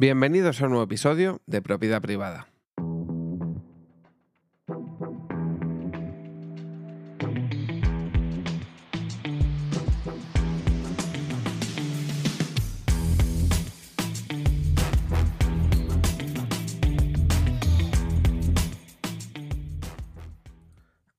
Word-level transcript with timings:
Bienvenidos 0.00 0.62
a 0.62 0.66
un 0.66 0.70
nuevo 0.70 0.84
episodio 0.84 1.42
de 1.46 1.60
Propiedad 1.60 2.00
Privada. 2.00 2.46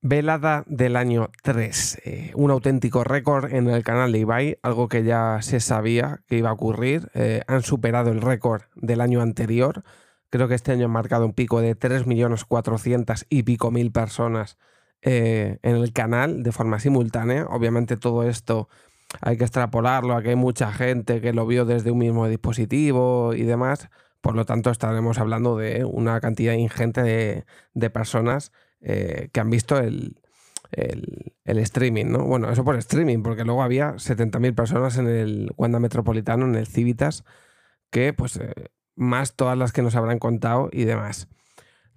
Velada 0.09 0.63
del 0.65 0.95
año 0.95 1.29
3, 1.43 2.01
eh, 2.03 2.31
un 2.33 2.49
auténtico 2.49 3.03
récord 3.03 3.53
en 3.53 3.69
el 3.69 3.83
canal 3.83 4.11
de 4.11 4.17
Ibai, 4.17 4.57
algo 4.63 4.87
que 4.87 5.03
ya 5.03 5.37
se 5.43 5.59
sabía 5.59 6.23
que 6.25 6.35
iba 6.35 6.49
a 6.49 6.53
ocurrir. 6.53 7.11
Eh, 7.13 7.43
han 7.45 7.61
superado 7.61 8.09
el 8.09 8.19
récord 8.19 8.63
del 8.73 9.01
año 9.01 9.21
anterior. 9.21 9.83
Creo 10.31 10.47
que 10.47 10.55
este 10.55 10.71
año 10.71 10.85
han 10.85 10.91
marcado 10.91 11.27
un 11.27 11.33
pico 11.33 11.61
de 11.61 11.77
3.400.000 11.77 13.27
y 13.29 13.43
pico 13.43 13.69
mil 13.69 13.91
personas 13.91 14.57
eh, 15.03 15.59
en 15.61 15.75
el 15.75 15.93
canal 15.93 16.41
de 16.41 16.51
forma 16.53 16.79
simultánea. 16.79 17.45
Obviamente 17.45 17.95
todo 17.95 18.23
esto 18.23 18.67
hay 19.21 19.37
que 19.37 19.43
extrapolarlo 19.43 20.15
a 20.15 20.23
que 20.23 20.29
hay 20.29 20.35
mucha 20.35 20.71
gente 20.71 21.21
que 21.21 21.33
lo 21.33 21.45
vio 21.45 21.65
desde 21.65 21.91
un 21.91 21.99
mismo 21.99 22.27
dispositivo 22.27 23.35
y 23.35 23.43
demás. 23.43 23.89
Por 24.21 24.35
lo 24.35 24.45
tanto, 24.45 24.71
estaremos 24.71 25.19
hablando 25.19 25.55
de 25.55 25.85
una 25.85 26.19
cantidad 26.19 26.53
ingente 26.53 27.03
de, 27.03 27.45
de 27.75 27.89
personas 27.91 28.51
eh, 28.81 29.29
que 29.31 29.39
han 29.39 29.49
visto 29.49 29.77
el, 29.77 30.15
streaming, 31.45 32.05
¿no? 32.05 32.25
Bueno, 32.25 32.49
eso 32.51 32.63
por 32.63 32.75
streaming, 32.77 33.23
porque 33.23 33.43
luego 33.43 33.63
había 33.63 33.93
70.000 33.93 34.55
personas 34.55 34.97
en 34.97 35.07
el 35.07 35.51
Wanda 35.57 35.79
Metropolitano, 35.79 36.45
en 36.45 36.55
el 36.55 36.67
Civitas, 36.67 37.23
que 37.89 38.13
pues 38.13 38.37
eh, 38.37 38.53
más 38.95 39.35
todas 39.35 39.57
las 39.57 39.71
que 39.71 39.81
nos 39.81 39.95
habrán 39.95 40.19
contado 40.19 40.69
y 40.71 40.85
demás. 40.85 41.27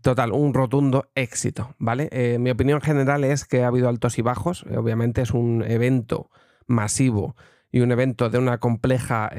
Total, 0.00 0.32
un 0.32 0.52
rotundo 0.54 1.10
éxito, 1.14 1.76
¿vale? 1.78 2.08
Eh, 2.10 2.38
mi 2.40 2.50
opinión 2.50 2.80
general 2.80 3.22
es 3.24 3.44
que 3.44 3.62
ha 3.62 3.68
habido 3.68 3.88
altos 3.88 4.18
y 4.18 4.22
bajos. 4.22 4.64
obviamente 4.64 5.22
es 5.22 5.32
un 5.32 5.62
evento 5.62 6.30
masivo 6.66 7.36
y 7.72 7.80
un 7.80 7.90
evento 7.90 8.28
de 8.28 8.38
una 8.38 8.58
compleja, 8.58 9.30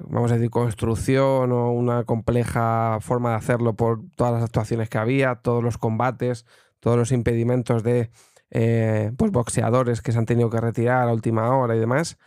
vamos 0.00 0.30
a 0.30 0.34
decir, 0.34 0.50
construcción 0.50 1.52
o 1.52 1.72
una 1.72 2.04
compleja 2.04 2.98
forma 3.00 3.30
de 3.30 3.36
hacerlo 3.36 3.74
por 3.74 4.02
todas 4.14 4.34
las 4.34 4.44
actuaciones 4.44 4.90
que 4.90 4.98
había, 4.98 5.36
todos 5.36 5.64
los 5.64 5.78
combates, 5.78 6.44
todos 6.80 6.98
los 6.98 7.12
impedimentos 7.12 7.82
de 7.82 8.10
eh, 8.50 9.10
pues 9.16 9.32
boxeadores 9.32 10.02
que 10.02 10.12
se 10.12 10.18
han 10.18 10.26
tenido 10.26 10.50
que 10.50 10.60
retirar 10.60 11.08
a 11.08 11.12
última 11.12 11.56
hora 11.56 11.74
y 11.74 11.80
demás. 11.80 12.18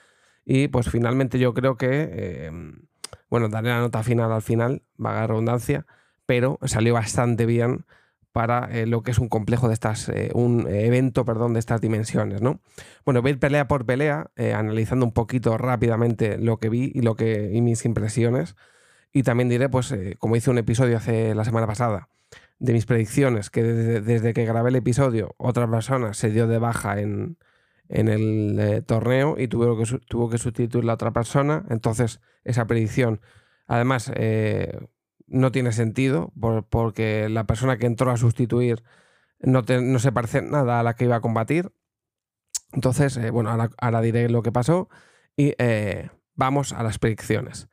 Y 0.45 0.67
pues 0.67 0.89
finalmente 0.89 1.39
yo 1.39 1.53
creo 1.53 1.77
que, 1.77 2.09
eh, 2.11 2.51
bueno, 3.29 3.49
daré 3.49 3.69
la 3.69 3.79
nota 3.79 4.03
final 4.03 4.31
al 4.31 4.41
final, 4.41 4.83
vaga 4.97 5.27
redundancia, 5.27 5.85
pero 6.25 6.59
salió 6.63 6.93
bastante 6.95 7.45
bien 7.45 7.85
para 8.37 8.69
eh, 8.71 8.85
lo 8.85 9.01
que 9.01 9.09
es 9.09 9.17
un 9.17 9.29
complejo 9.29 9.67
de 9.67 9.73
estas, 9.73 10.09
eh, 10.09 10.29
un 10.35 10.67
evento, 10.67 11.25
perdón, 11.25 11.53
de 11.53 11.59
estas 11.59 11.81
dimensiones, 11.81 12.39
¿no? 12.39 12.61
Bueno, 13.03 13.23
voy 13.23 13.29
a 13.29 13.33
ir 13.33 13.39
pelea 13.39 13.67
por 13.67 13.83
pelea, 13.87 14.29
eh, 14.35 14.53
analizando 14.53 15.07
un 15.07 15.11
poquito 15.11 15.57
rápidamente 15.57 16.37
lo 16.37 16.57
que 16.59 16.69
vi 16.69 16.91
y 16.93 17.01
lo 17.01 17.15
que 17.15 17.49
y 17.51 17.61
mis 17.61 17.83
impresiones. 17.83 18.55
Y 19.11 19.23
también 19.23 19.49
diré, 19.49 19.69
pues, 19.69 19.91
como 20.19 20.35
hice 20.35 20.51
un 20.51 20.59
episodio 20.59 20.97
hace 20.97 21.33
la 21.33 21.45
semana 21.45 21.65
pasada, 21.65 22.09
de 22.59 22.73
mis 22.73 22.85
predicciones, 22.85 23.49
que 23.49 23.63
desde, 23.63 24.35
que 24.35 24.45
grabé 24.45 24.69
el 24.69 24.75
episodio, 24.75 25.33
otra 25.37 25.67
persona 25.67 26.13
se 26.13 26.29
dio 26.29 26.45
de 26.45 26.59
baja 26.59 27.01
en, 27.01 27.39
en 27.89 28.07
el 28.07 28.83
torneo 28.85 29.33
y 29.39 29.47
tuvo 29.47 29.83
que, 29.83 29.97
tuvo 30.07 30.29
que 30.29 30.37
sustituir 30.37 30.85
la 30.85 30.93
otra 30.93 31.09
persona. 31.09 31.65
Entonces, 31.71 32.21
esa 32.43 32.67
predicción, 32.67 33.19
además, 33.65 34.11
no 35.27 35.51
tiene 35.51 35.71
sentido 35.71 36.33
porque 36.69 37.29
la 37.29 37.45
persona 37.45 37.77
que 37.77 37.85
entró 37.85 38.11
a 38.11 38.17
sustituir 38.17 38.83
no, 39.39 39.63
se 39.99 40.11
parece 40.11 40.41
nada 40.41 40.79
a 40.79 40.83
la 40.83 40.95
que 40.95 41.05
iba 41.05 41.17
a 41.17 41.21
combatir. 41.21 41.71
Entonces, 42.73 43.17
eh, 43.17 43.29
bueno, 43.29 43.49
ahora, 43.77 44.01
diré 44.01 44.29
lo 44.29 44.41
que 44.41 44.51
pasó 44.51 44.89
y 45.35 45.53
eh, 45.57 46.09
vamos 46.35 46.73
a 46.73 46.83
las 46.83 46.99
predicciones. 46.99 47.69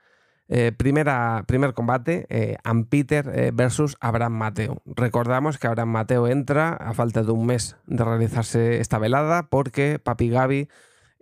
Eh, 0.48 0.72
primera, 0.76 1.44
primer 1.48 1.72
combate, 1.72 2.58
Ampeter 2.64 3.52
versus 3.54 3.96
Abraham 4.00 4.34
Mateo. 4.34 4.82
Recordamos 4.84 5.58
que 5.58 5.66
Abraham 5.66 5.88
Mateo 5.88 6.28
entra 6.28 6.74
a 6.74 6.92
falta 6.92 7.22
de 7.22 7.32
un 7.32 7.46
mes 7.46 7.76
de 7.86 8.04
realizarse 8.04 8.80
esta 8.80 8.98
velada 8.98 9.48
porque 9.48 9.98
Papi 9.98 10.28
Gaby 10.28 10.68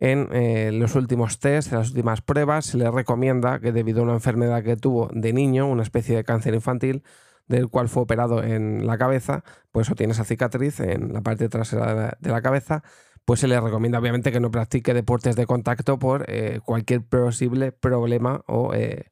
en 0.02 0.28
eh, 0.32 0.72
los 0.72 0.96
últimos 0.96 1.38
test, 1.38 1.70
en 1.70 1.78
las 1.78 1.90
últimas 1.90 2.22
pruebas, 2.22 2.66
se 2.66 2.76
le 2.76 2.90
recomienda 2.90 3.60
que 3.60 3.70
debido 3.70 4.00
a 4.00 4.02
una 4.02 4.14
enfermedad 4.14 4.64
que 4.64 4.76
tuvo 4.76 5.08
de 5.12 5.32
niño, 5.32 5.68
una 5.68 5.84
especie 5.84 6.16
de 6.16 6.24
cáncer 6.24 6.54
infantil, 6.54 7.04
del 7.46 7.68
cual 7.68 7.88
fue 7.88 8.02
operado 8.02 8.42
en 8.42 8.84
la 8.84 8.98
cabeza, 8.98 9.44
pues 9.70 9.88
o 9.92 9.94
tiene 9.94 10.12
esa 10.12 10.24
cicatriz 10.24 10.80
en 10.80 11.12
la 11.12 11.20
parte 11.20 11.48
trasera 11.48 12.16
de 12.18 12.30
la, 12.30 12.42
cabeza, 12.42 12.82
pues 13.24 13.38
se 13.38 13.46
le 13.46 13.60
recomienda 13.60 14.00
obviamente 14.00 14.32
que 14.32 14.40
no 14.40 14.50
practique 14.50 14.92
deportes 14.92 15.36
de 15.36 15.46
contacto 15.46 16.00
por 16.00 16.24
eh, 16.26 16.58
cualquier 16.64 17.02
posible 17.04 17.70
problema 17.70 18.42
o 18.48 18.74
eh, 18.74 19.04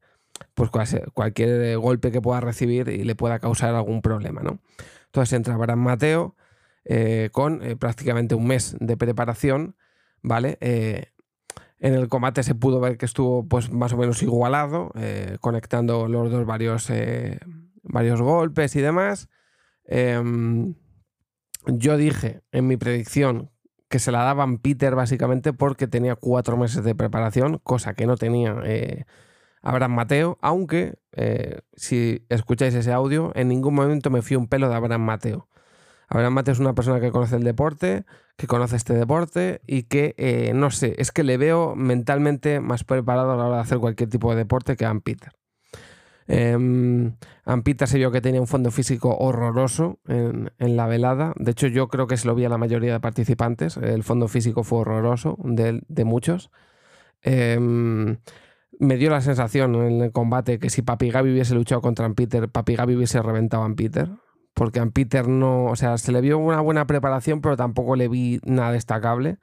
pues 0.55 0.71
cualquier 1.13 1.77
golpe 1.77 2.11
que 2.11 2.19
pueda 2.19 2.41
recibir 2.41 2.89
y 2.89 3.05
le 3.05 3.15
pueda 3.15 3.39
causar 3.39 3.75
algún 3.75 4.01
problema. 4.01 4.41
¿no? 4.41 4.59
Entonces 5.05 5.31
entra 5.31 5.53
Abraham 5.53 5.79
Mateo 5.79 6.35
con 7.31 7.61
prácticamente 7.79 8.35
un 8.35 8.47
mes 8.47 8.75
de 8.81 8.97
preparación 8.97 9.75
¿vale? 10.21 10.57
Eh, 10.61 11.07
en 11.79 11.93
el 11.93 12.09
combate 12.09 12.43
se 12.43 12.55
pudo 12.55 12.79
ver 12.79 12.97
que 12.97 13.05
estuvo 13.05 13.47
pues 13.47 13.71
más 13.71 13.93
o 13.93 13.97
menos 13.97 14.21
igualado, 14.21 14.91
eh, 14.95 15.37
conectando 15.41 16.07
los 16.07 16.31
dos 16.31 16.45
varios, 16.45 16.89
eh, 16.89 17.39
varios 17.83 18.21
golpes 18.21 18.75
y 18.75 18.81
demás. 18.81 19.29
Em, 19.85 20.75
yo 21.65 21.97
dije 21.97 22.41
en 22.51 22.67
mi 22.67 22.77
predicción 22.77 23.51
que 23.89 23.99
se 23.99 24.11
la 24.11 24.23
daban 24.23 24.59
Peter 24.59 24.95
básicamente 24.95 25.53
porque 25.53 25.87
tenía 25.87 26.15
cuatro 26.15 26.55
meses 26.55 26.83
de 26.83 26.95
preparación, 26.95 27.59
cosa 27.63 27.93
que 27.93 28.05
no 28.05 28.15
tenía 28.15 28.55
Abraham 29.61 29.91
Mateo, 29.91 30.37
aunque 30.41 30.97
si 31.75 32.25
escucháis 32.29 32.73
ese 32.73 32.93
audio, 32.93 33.31
en 33.35 33.49
ningún 33.49 33.75
momento 33.75 34.09
me 34.09 34.21
fui 34.21 34.37
un 34.37 34.47
pelo 34.47 34.69
de 34.69 34.75
Abraham 34.75 35.01
Mateo. 35.01 35.50
Abraham 36.11 36.33
Mateo 36.33 36.51
es 36.51 36.59
una 36.59 36.75
persona 36.75 36.99
que 36.99 37.09
conoce 37.09 37.37
el 37.37 37.43
deporte, 37.45 38.03
que 38.35 38.45
conoce 38.45 38.75
este 38.75 38.93
deporte 38.93 39.61
y 39.65 39.83
que, 39.83 40.13
eh, 40.17 40.51
no 40.53 40.69
sé, 40.69 40.93
es 40.97 41.13
que 41.13 41.23
le 41.23 41.37
veo 41.37 41.73
mentalmente 41.73 42.59
más 42.59 42.83
preparado 42.83 43.31
a 43.31 43.37
la 43.37 43.45
hora 43.45 43.55
de 43.55 43.61
hacer 43.61 43.77
cualquier 43.77 44.09
tipo 44.09 44.29
de 44.31 44.35
deporte 44.35 44.75
que 44.75 44.85
a 44.85 44.93
Peter. 44.99 45.31
Eh, 46.27 47.11
Peter 47.63 47.87
se 47.87 47.97
vio 47.97 48.11
que 48.11 48.19
tenía 48.19 48.41
un 48.41 48.47
fondo 48.47 48.71
físico 48.71 49.15
horroroso 49.17 49.99
en, 50.05 50.51
la 50.59 50.85
velada. 50.85 51.31
De 51.37 51.51
hecho, 51.51 51.67
yo 51.67 51.87
creo 51.87 52.07
que 52.07 52.17
se 52.17 52.27
lo 52.27 52.35
vi 52.35 52.43
a 52.43 52.49
la 52.49 52.57
mayoría 52.57 52.91
de 52.91 52.99
participantes. 52.99 53.77
El 53.77 54.03
fondo 54.03 54.27
físico 54.27 54.65
fue 54.65 54.79
horroroso 54.79 55.37
de, 55.43 56.03
muchos. 56.03 56.51
Em, 57.21 58.17
me 58.79 58.97
dio 58.97 59.09
la 59.11 59.21
sensación 59.21 59.75
en 59.75 60.01
el 60.01 60.11
combate 60.11 60.59
que 60.59 60.69
si 60.69 60.81
Papi 60.81 61.09
Gaby 61.09 61.31
hubiese 61.31 61.55
luchado 61.55 61.81
contra 61.81 62.09
Peter, 62.13 62.49
Papi 62.49 62.75
Gaby 62.75 62.97
hubiese 62.97 63.21
reventado 63.21 63.63
a 63.63 63.73
Peter 63.75 64.09
porque 64.53 64.79
a 64.79 64.85
Peter 64.87 65.27
no, 65.27 65.65
o 65.65 65.75
sea, 65.75 65.97
se 65.97 66.11
le 66.11 66.21
vio 66.21 66.37
una 66.37 66.61
buena 66.61 66.85
preparación, 66.85 67.41
pero 67.41 67.57
tampoco 67.57 67.95
le 67.95 68.07
vi 68.07 68.39
nada 68.45 68.71
destacable. 68.71 69.39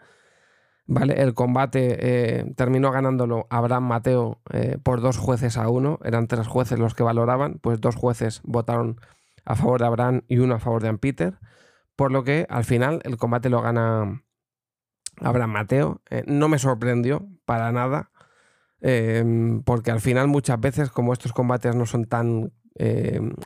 ¿Vale? 0.90 1.20
El 1.20 1.34
combate 1.34 1.98
eh, 2.00 2.54
terminó 2.56 2.90
ganándolo 2.90 3.46
Abraham 3.50 3.84
Mateo 3.84 4.40
eh, 4.50 4.78
por 4.82 5.02
dos 5.02 5.18
jueces 5.18 5.58
a 5.58 5.68
uno. 5.68 5.98
Eran 6.02 6.28
tres 6.28 6.46
jueces 6.46 6.78
los 6.78 6.94
que 6.94 7.02
valoraban, 7.02 7.58
pues 7.60 7.78
dos 7.78 7.94
jueces 7.94 8.40
votaron 8.42 8.98
a 9.44 9.54
favor 9.54 9.80
de 9.80 9.86
Abraham 9.86 10.22
y 10.28 10.38
uno 10.38 10.54
a 10.54 10.60
favor 10.60 10.82
de 10.82 10.96
Peter. 10.96 11.38
Por 11.94 12.10
lo 12.10 12.24
que 12.24 12.46
al 12.48 12.64
final 12.64 13.00
el 13.04 13.18
combate 13.18 13.50
lo 13.50 13.60
gana 13.60 14.24
Abraham 15.20 15.50
Mateo. 15.50 16.00
Eh, 16.08 16.22
no 16.26 16.48
me 16.48 16.58
sorprendió 16.58 17.28
para 17.44 17.70
nada, 17.70 18.10
porque 19.64 19.90
al 19.90 20.00
final 20.00 20.28
muchas 20.28 20.58
veces 20.58 20.90
como 20.90 21.12
estos 21.12 21.34
combates 21.34 21.74
no 21.74 21.84
son 21.84 22.06
tan, 22.06 22.52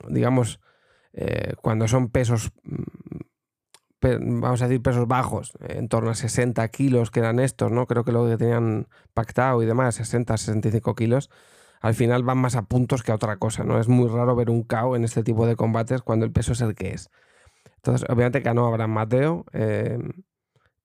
digamos, 0.09 0.61
eh, 1.13 1.55
cuando 1.61 1.89
son 1.89 2.09
pesos, 2.09 2.53
mm, 2.65 4.41
vamos 4.41 4.63
a 4.63 4.69
decir 4.69 4.83
pesos 4.83 5.07
bajos, 5.07 5.53
en 5.61 5.89
torno 5.89 6.11
a 6.11 6.15
60 6.15 6.67
kilos 6.69 7.11
que 7.11 7.21
eran 7.21 7.39
estos, 7.39 7.71
¿no? 7.71 7.87
Creo 7.87 8.05
que 8.05 8.13
lo 8.13 8.27
que 8.27 8.37
tenían 8.37 8.89
pactado 9.15 9.63
y 9.63 9.67
demás, 9.67 9.95
60, 9.97 10.37
65 10.37 10.95
kilos, 10.95 11.31
al 11.81 11.95
final 11.95 12.23
van 12.23 12.39
más 12.39 12.57
a 12.57 12.63
puntos 12.63 13.03
que 13.03 13.13
a 13.13 13.17
otra 13.17 13.37
cosa, 13.37 13.65
¿no? 13.65 13.79
Es 13.81 13.89
muy 13.89 14.09
raro 14.09 14.35
ver 14.37 14.51
un 14.51 14.63
KO 14.63 14.97
en 14.97 15.05
este 15.05 15.23
tipo 15.23 15.47
de 15.47 15.57
combates 15.57 16.03
cuando 16.03 16.25
el 16.25 16.33
peso 16.33 16.53
es 16.53 16.61
el 16.61 16.75
que 16.75 16.93
es. 16.93 17.11
Entonces, 17.77 18.09
obviamente 18.09 18.41
ganó 18.41 18.67
Abraham 18.67 18.93
Mateo 18.93 19.45
eh, 19.53 19.99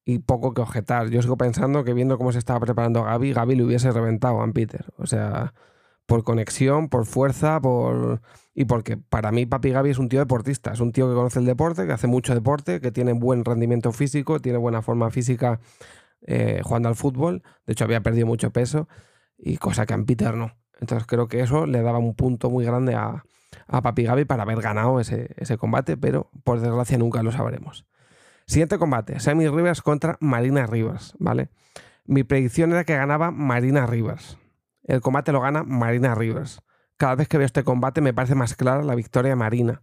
y 0.05 0.19
poco 0.19 0.53
que 0.53 0.61
objetar. 0.61 1.09
Yo 1.09 1.21
sigo 1.21 1.37
pensando 1.37 1.83
que 1.83 1.93
viendo 1.93 2.17
cómo 2.17 2.31
se 2.31 2.39
estaba 2.39 2.59
preparando 2.59 3.03
Gaby, 3.03 3.33
Gaby 3.33 3.55
le 3.55 3.63
hubiese 3.63 3.91
reventado 3.91 4.41
a 4.41 4.47
Peter. 4.51 4.85
O 4.97 5.05
sea, 5.05 5.53
por 6.07 6.23
conexión, 6.23 6.89
por 6.89 7.05
fuerza, 7.05 7.61
por 7.61 8.21
y 8.59 8.65
porque 8.65 8.97
para 8.97 9.31
mí 9.31 9.45
Papi 9.45 9.69
Gaby 9.69 9.91
es 9.91 9.99
un 9.99 10.09
tío 10.09 10.19
deportista, 10.19 10.73
es 10.73 10.79
un 10.79 10.91
tío 10.91 11.07
que 11.07 11.13
conoce 11.13 11.37
el 11.37 11.45
deporte, 11.45 11.85
que 11.85 11.93
hace 11.93 12.07
mucho 12.07 12.33
deporte, 12.33 12.81
que 12.81 12.91
tiene 12.91 13.13
buen 13.13 13.45
rendimiento 13.45 13.91
físico, 13.91 14.39
tiene 14.39 14.57
buena 14.57 14.81
forma 14.81 15.11
física 15.11 15.59
eh, 16.21 16.61
jugando 16.63 16.89
al 16.89 16.95
fútbol, 16.95 17.43
de 17.67 17.73
hecho 17.73 17.83
había 17.83 18.01
perdido 18.01 18.25
mucho 18.25 18.49
peso 18.49 18.87
y 19.37 19.57
cosa 19.57 19.85
que 19.85 19.93
en 19.93 20.07
Peter 20.07 20.33
no. 20.33 20.57
Entonces 20.81 21.05
creo 21.05 21.27
que 21.27 21.41
eso 21.41 21.67
le 21.67 21.83
daba 21.83 21.99
un 21.99 22.15
punto 22.15 22.49
muy 22.49 22.65
grande 22.65 22.95
a, 22.95 23.23
a 23.67 23.81
Papi 23.83 24.05
Gaby 24.05 24.25
para 24.25 24.41
haber 24.41 24.59
ganado 24.59 24.99
ese, 24.99 25.35
ese 25.37 25.59
combate, 25.59 25.95
pero 25.95 26.31
por 26.43 26.59
desgracia 26.59 26.97
nunca 26.97 27.21
lo 27.21 27.31
sabremos. 27.31 27.85
Siguiente 28.47 28.79
combate, 28.79 29.19
Sammy 29.19 29.47
Rivers 29.49 29.83
contra 29.83 30.17
Marina 30.19 30.65
Rivers, 30.65 31.13
¿vale? 31.19 31.49
Mi 32.05 32.23
predicción 32.23 32.71
era 32.71 32.85
que 32.85 32.95
ganaba 32.95 33.29
Marina 33.29 33.85
Rivers. 33.85 34.39
El 34.83 35.01
combate 35.01 35.31
lo 35.31 35.41
gana 35.41 35.61
Marina 35.61 36.15
Rivers. 36.15 36.63
Cada 36.97 37.15
vez 37.15 37.27
que 37.27 37.37
veo 37.37 37.45
este 37.45 37.63
combate 37.63 38.01
me 38.01 38.13
parece 38.13 38.35
más 38.35 38.55
clara 38.55 38.83
la 38.83 38.95
victoria 38.95 39.35
Marina. 39.35 39.81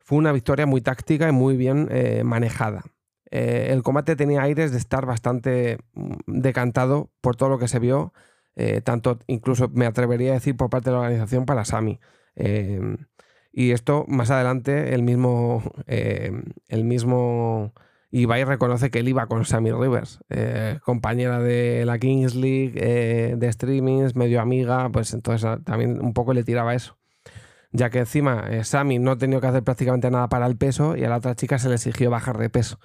Fue 0.00 0.18
una 0.18 0.32
victoria 0.32 0.66
muy 0.66 0.80
táctica 0.80 1.28
y 1.28 1.32
muy 1.32 1.56
bien 1.56 1.88
eh, 1.90 2.24
manejada. 2.24 2.82
Eh, 3.30 3.68
el 3.70 3.82
combate 3.82 4.16
tenía 4.16 4.42
aires 4.42 4.72
de 4.72 4.78
estar 4.78 5.06
bastante 5.06 5.78
mm, 5.94 6.14
decantado 6.26 7.10
por 7.20 7.36
todo 7.36 7.48
lo 7.48 7.58
que 7.58 7.68
se 7.68 7.78
vio, 7.78 8.12
eh, 8.56 8.80
tanto 8.82 9.18
incluso 9.28 9.68
me 9.68 9.86
atrevería 9.86 10.32
a 10.32 10.34
decir 10.34 10.56
por 10.56 10.68
parte 10.68 10.90
de 10.90 10.96
la 10.96 11.02
organización 11.02 11.46
para 11.46 11.64
Sami. 11.64 12.00
Y 13.54 13.72
esto 13.72 14.06
más 14.08 14.30
adelante 14.30 14.94
el 14.94 15.02
mismo, 15.02 15.62
el 15.86 16.84
mismo 16.84 17.74
Ibai 18.12 18.44
reconoce 18.44 18.90
que 18.90 18.98
él 18.98 19.08
iba 19.08 19.26
con 19.26 19.46
Sammy 19.46 19.72
Rivers, 19.72 20.20
eh, 20.28 20.78
compañera 20.84 21.40
de 21.40 21.84
la 21.86 21.98
Kings 21.98 22.34
League, 22.34 22.74
eh, 22.76 23.36
de 23.38 23.50
streamings, 23.50 24.14
medio 24.16 24.42
amiga, 24.42 24.90
pues 24.90 25.14
entonces 25.14 25.46
ah, 25.46 25.60
también 25.64 25.98
un 25.98 26.12
poco 26.12 26.34
le 26.34 26.44
tiraba 26.44 26.74
eso. 26.74 26.98
Ya 27.72 27.88
que 27.88 28.00
encima 28.00 28.44
eh, 28.50 28.64
Sammy 28.64 28.98
no 28.98 29.12
ha 29.12 29.16
tenido 29.16 29.40
que 29.40 29.46
hacer 29.46 29.64
prácticamente 29.64 30.10
nada 30.10 30.28
para 30.28 30.46
el 30.46 30.58
peso 30.58 30.94
y 30.94 31.04
a 31.04 31.08
la 31.08 31.16
otra 31.16 31.34
chica 31.34 31.58
se 31.58 31.70
le 31.70 31.76
exigió 31.76 32.10
bajar 32.10 32.36
de 32.36 32.50
peso. 32.50 32.78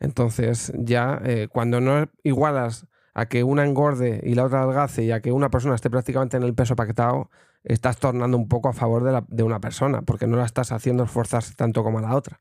Entonces 0.00 0.72
ya 0.76 1.20
cuando 1.50 1.80
no 1.80 2.08
igualas 2.22 2.86
a 3.14 3.26
que 3.26 3.44
una 3.44 3.64
engorde 3.64 4.20
y 4.24 4.34
la 4.34 4.44
otra 4.44 4.62
adelgace 4.62 5.04
y 5.04 5.12
a 5.12 5.20
que 5.20 5.30
una 5.30 5.50
persona 5.50 5.74
esté 5.74 5.90
prácticamente 5.90 6.36
en 6.38 6.42
el 6.42 6.54
peso 6.54 6.74
paquetado, 6.74 7.30
estás 7.64 7.98
tornando 7.98 8.36
un 8.38 8.48
poco 8.48 8.70
a 8.70 8.72
favor 8.72 9.04
de, 9.04 9.22
de 9.28 9.42
una 9.42 9.60
persona, 9.60 10.02
porque 10.02 10.26
no 10.26 10.36
la 10.36 10.46
estás 10.46 10.72
haciendo 10.72 11.04
esforzarse 11.04 11.54
tanto 11.54 11.84
como 11.84 11.98
a 11.98 12.02
la 12.02 12.16
otra. 12.16 12.40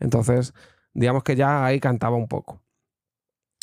Entonces, 0.00 0.52
digamos 0.94 1.22
que 1.22 1.36
ya 1.36 1.64
ahí 1.64 1.80
cantaba 1.80 2.16
un 2.16 2.28
poco. 2.28 2.62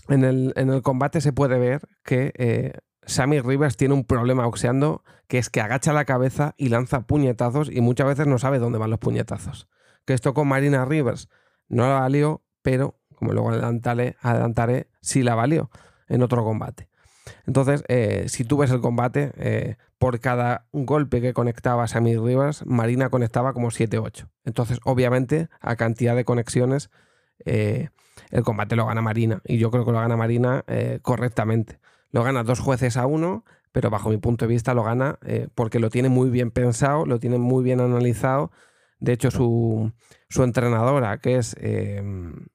En 0.07 0.24
el, 0.24 0.54
en 0.56 0.69
el 0.69 0.81
combate 0.81 1.22
se 1.22 1.33
puede 1.33 1.57
ver 1.57 1.88
que 2.04 2.33
eh, 2.38 2.74
Sammy 3.06 3.39
Rivers 3.39 3.78
tiene 3.78 3.94
un 3.94 4.04
problema 4.04 4.45
boxeando, 4.45 5.04
que 5.28 5.38
es 5.38 5.50
que 5.50 5.62
agacha 5.62 5.94
la 5.94 6.06
cabeza 6.06 6.54
y 6.57 6.69
lanza 6.69 7.01
puñetazos 7.01 7.69
y 7.72 7.81
muchas 7.81 8.07
veces 8.07 8.28
no 8.28 8.38
sabe 8.38 8.60
dónde 8.60 8.78
van 8.78 8.89
los 8.89 9.00
puñetazos. 9.00 9.68
Que 10.06 10.13
esto 10.13 10.33
con 10.33 10.48
Marina 10.48 10.86
Rivers 10.86 11.30
no 11.68 11.88
la 11.88 12.01
valió, 12.01 12.44
pero 12.62 13.00
como 13.16 13.34
luego 13.34 13.51
adelantaré, 13.51 14.18
adelantaré 14.22 14.88
sí 15.01 15.24
la 15.24 15.36
valió 15.36 15.69
en 16.07 16.24
otro 16.24 16.44
combate. 16.44 16.89
Entonces, 17.45 17.84
eh, 17.88 18.25
si 18.27 18.44
tú 18.44 18.57
ves 18.57 18.72
el 18.72 18.81
combate, 18.81 19.31
eh, 19.36 19.75
por 19.98 20.19
cada 20.19 20.66
golpe 20.72 21.22
que 21.22 21.34
conectaba 21.34 21.88
Sammy 21.88 22.18
Rivers, 22.18 22.66
Marina 22.66 23.10
conectaba 23.10 23.54
como 23.54 23.69
7-8. 23.69 24.27
Entonces, 24.44 24.80
obviamente, 24.84 25.50
a 25.60 25.75
cantidad 25.75 26.16
de 26.16 26.25
conexiones, 26.25 26.89
eh, 27.45 27.89
el 28.29 28.43
combate 28.43 28.75
lo 28.75 28.85
gana 28.85 29.01
Marina. 29.01 29.41
Y 29.45 29.57
yo 29.57 29.71
creo 29.71 29.85
que 29.85 29.91
lo 29.91 29.99
gana 29.99 30.17
Marina 30.17 30.63
correctamente. 31.01 31.79
Lo 32.11 32.23
gana 32.23 32.43
dos 32.43 32.59
jueces 32.59 32.97
a 32.97 33.05
uno, 33.05 33.45
pero 33.71 33.89
bajo 33.89 34.09
mi 34.09 34.17
punto 34.17 34.45
de 34.45 34.49
vista 34.49 34.73
lo 34.73 34.83
gana 34.83 35.19
porque 35.55 35.79
lo 35.79 35.89
tiene 35.89 36.09
muy 36.09 36.29
bien 36.29 36.51
pensado, 36.51 37.05
lo 37.05 37.19
tiene 37.19 37.38
muy 37.38 37.63
bien 37.63 37.81
analizado 37.81 38.51
de 39.01 39.13
hecho, 39.13 39.31
su, 39.31 39.91
entrenadora, 40.38 41.17
que 41.17 41.38
es 41.38 41.55
eh, 41.59 42.03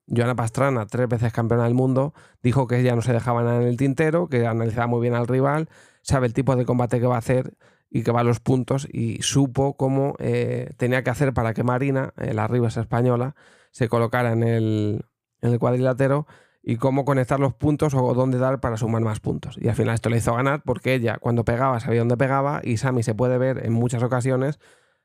Joana 0.07 0.37
Pastrana, 0.37 0.87
tres 0.87 1.09
veces 1.09 1.33
campeona 1.33 1.65
del 1.65 1.75
mundo, 1.75 2.15
dijo 2.41 2.69
que 2.69 2.79
ella 2.79 2.95
no 2.95 3.03
se 3.03 3.13
dejaba 3.13 3.43
nada 3.43 3.61
en 3.61 3.67
el 3.67 3.77
tintero, 3.77 4.29
que 4.29 4.47
analizaba 4.47 4.87
muy 4.87 5.01
bien 5.01 5.15
al 5.15 5.27
rival, 5.27 5.69
sabe 6.03 6.29
el 6.29 6.35
tipo 6.35 6.55
de 6.55 6.65
combate 6.65 7.01
que 7.01 7.07
va 7.07 7.17
a 7.17 7.19
hacer 7.19 7.55
y 7.91 8.05
que 8.05 8.13
va 8.13 8.21
a 8.21 8.25
los 8.25 8.39
puntos 8.39 8.87
y 8.91 9.21
supo 9.23 9.77
cómo 9.77 10.15
eh, 10.21 10.71
tenía 10.77 11.03
que 11.03 11.11
hacer 11.11 11.35
para 11.35 11.53
que 11.53 11.65
Marina, 11.65 12.15
eh, 12.17 12.33
la 12.33 12.47
Rivas 12.47 12.77
española, 12.77 13.35
se 13.77 13.91
colocara 13.91 14.33
en 14.33 14.43
el, 14.43 15.05
en 15.43 15.53
el 15.53 15.59
cuadrilátero 15.59 16.27
y 16.63 16.77
cómo 16.77 17.05
conectar 17.05 17.39
los 17.39 17.53
puntos 17.53 17.93
o 17.93 18.15
dónde 18.15 18.39
dar 18.39 18.59
para 18.59 18.79
sumar 18.79 19.03
más 19.03 19.21
puntos. 19.21 19.59
Y 19.61 19.69
al 19.69 19.75
final 19.75 19.95
esto 19.95 20.09
le 20.09 20.17
hizo 20.17 20.35
ganar 20.35 20.63
porque 20.65 20.95
ella 20.95 21.19
cuando 21.19 21.45
pegaba 21.45 21.79
sabía 21.79 21.99
dónde 21.99 22.17
pegaba 22.17 22.63
y 22.65 22.79
Sami 22.79 23.03
se 23.03 23.15
puede 23.15 23.37
ver 23.37 23.67
en 23.67 23.75
muchas 23.75 24.03
ocasiones 24.03 24.61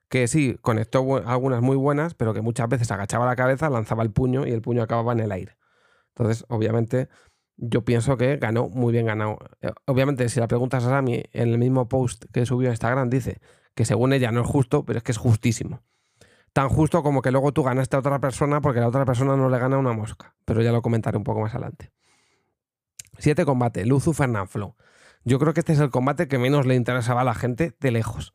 que 0.07 0.29
sí, 0.29 0.57
conectó 0.61 1.17
algunas 1.27 1.61
muy 1.61 1.75
buenas, 1.75 2.13
pero 2.13 2.33
que 2.33 2.39
muchas 2.39 2.69
veces 2.69 2.89
agachaba 2.91 3.25
la 3.25 3.35
cabeza, 3.35 3.69
lanzaba 3.69 4.03
el 4.03 4.11
puño 4.11 4.47
y 4.47 4.51
el 4.51 4.61
puño 4.61 4.83
acababa 4.83 5.11
en 5.11 5.19
el 5.19 5.33
aire. 5.33 5.57
Entonces, 6.15 6.45
obviamente, 6.47 7.09
yo 7.57 7.83
pienso 7.83 8.15
que 8.15 8.37
ganó 8.37 8.69
muy 8.69 8.93
bien 8.93 9.07
ganado. 9.07 9.37
Eh, 9.59 9.71
obviamente, 9.85 10.29
si 10.29 10.39
la 10.39 10.47
preguntas 10.47 10.85
a 10.85 10.89
Sami 10.91 11.25
en 11.33 11.49
el 11.49 11.57
mismo 11.57 11.89
post 11.89 12.23
que 12.31 12.45
subió 12.45 12.69
a 12.69 12.71
Instagram, 12.71 13.09
dice 13.09 13.41
que 13.75 13.83
según 13.83 14.13
ella 14.13 14.31
no 14.31 14.43
es 14.43 14.47
justo, 14.47 14.85
pero 14.85 14.99
es 14.99 15.03
que 15.03 15.11
es 15.11 15.17
justísimo. 15.17 15.81
Tan 16.53 16.69
justo 16.69 17.01
como 17.03 17.21
que 17.21 17.31
luego 17.31 17.51
tú 17.51 17.63
ganaste 17.63 17.95
a 17.95 17.99
otra 17.99 18.19
persona 18.19 18.61
porque 18.61 18.79
la 18.79 18.87
otra 18.87 19.05
persona 19.05 19.37
no 19.37 19.49
le 19.49 19.57
gana 19.57 19.77
una 19.77 19.93
mosca. 19.93 20.35
Pero 20.45 20.61
ya 20.61 20.71
lo 20.71 20.81
comentaré 20.81 21.17
un 21.17 21.23
poco 21.23 21.41
más 21.41 21.53
adelante. 21.53 21.91
Siete 23.17 23.45
combate, 23.45 23.85
Luzu 23.85 24.13
Fernanfloo. 24.13 24.75
Yo 25.23 25.39
creo 25.39 25.53
que 25.53 25.59
este 25.61 25.73
es 25.73 25.79
el 25.79 25.91
combate 25.91 26.27
que 26.27 26.37
menos 26.37 26.65
le 26.65 26.75
interesaba 26.75 27.21
a 27.21 27.23
la 27.23 27.35
gente 27.35 27.75
de 27.79 27.91
lejos 27.91 28.33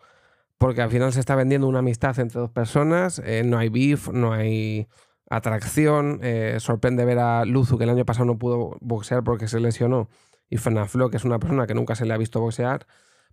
porque 0.59 0.83
al 0.83 0.91
final 0.91 1.13
se 1.13 1.21
está 1.21 1.35
vendiendo 1.35 1.69
una 1.69 1.81
amistad 1.81 2.19
entre 2.19 2.41
dos 2.41 2.51
personas, 2.51 3.21
eh, 3.25 3.43
no 3.45 3.59
hay 3.59 3.69
beef, 3.69 4.09
no 4.09 4.33
hay 4.33 4.89
atracción, 5.29 6.21
eh, 6.23 6.57
sorprende 6.61 7.05
ver 7.05 7.19
a 7.19 7.45
Luzu 7.45 7.79
que 7.79 7.85
el 7.85 7.91
año 7.91 8.05
pasado 8.05 8.27
no 8.27 8.39
pudo 8.39 8.77
boxear 8.81 9.25
porque 9.25 9.49
se 9.49 9.61
lesionó 9.61 10.09
y 10.49 10.59
Flo, 10.59 11.11
que 11.11 11.17
es 11.17 11.25
una 11.25 11.39
persona 11.39 11.67
que 11.67 11.75
nunca 11.75 11.97
se 11.97 12.07
le 12.07 12.15
ha 12.15 12.17
visto 12.17 12.41
boxear, 12.41 12.87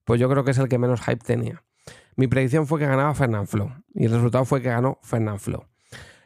pues 0.04 0.20
yo 0.20 0.30
creo 0.30 0.44
que 0.44 0.52
es 0.52 0.58
el 0.58 0.68
que 0.68 0.80
menos 0.80 1.02
hype 1.02 1.24
tenía. 1.24 1.64
Mi 2.16 2.28
predicción 2.28 2.68
fue 2.68 2.80
que 2.80 2.86
ganaba 2.86 3.14
Flo 3.14 3.72
y 3.94 4.06
el 4.06 4.12
resultado 4.12 4.46
fue 4.46 4.62
que 4.62 4.70
ganó 4.70 5.00
Flo. 5.02 5.66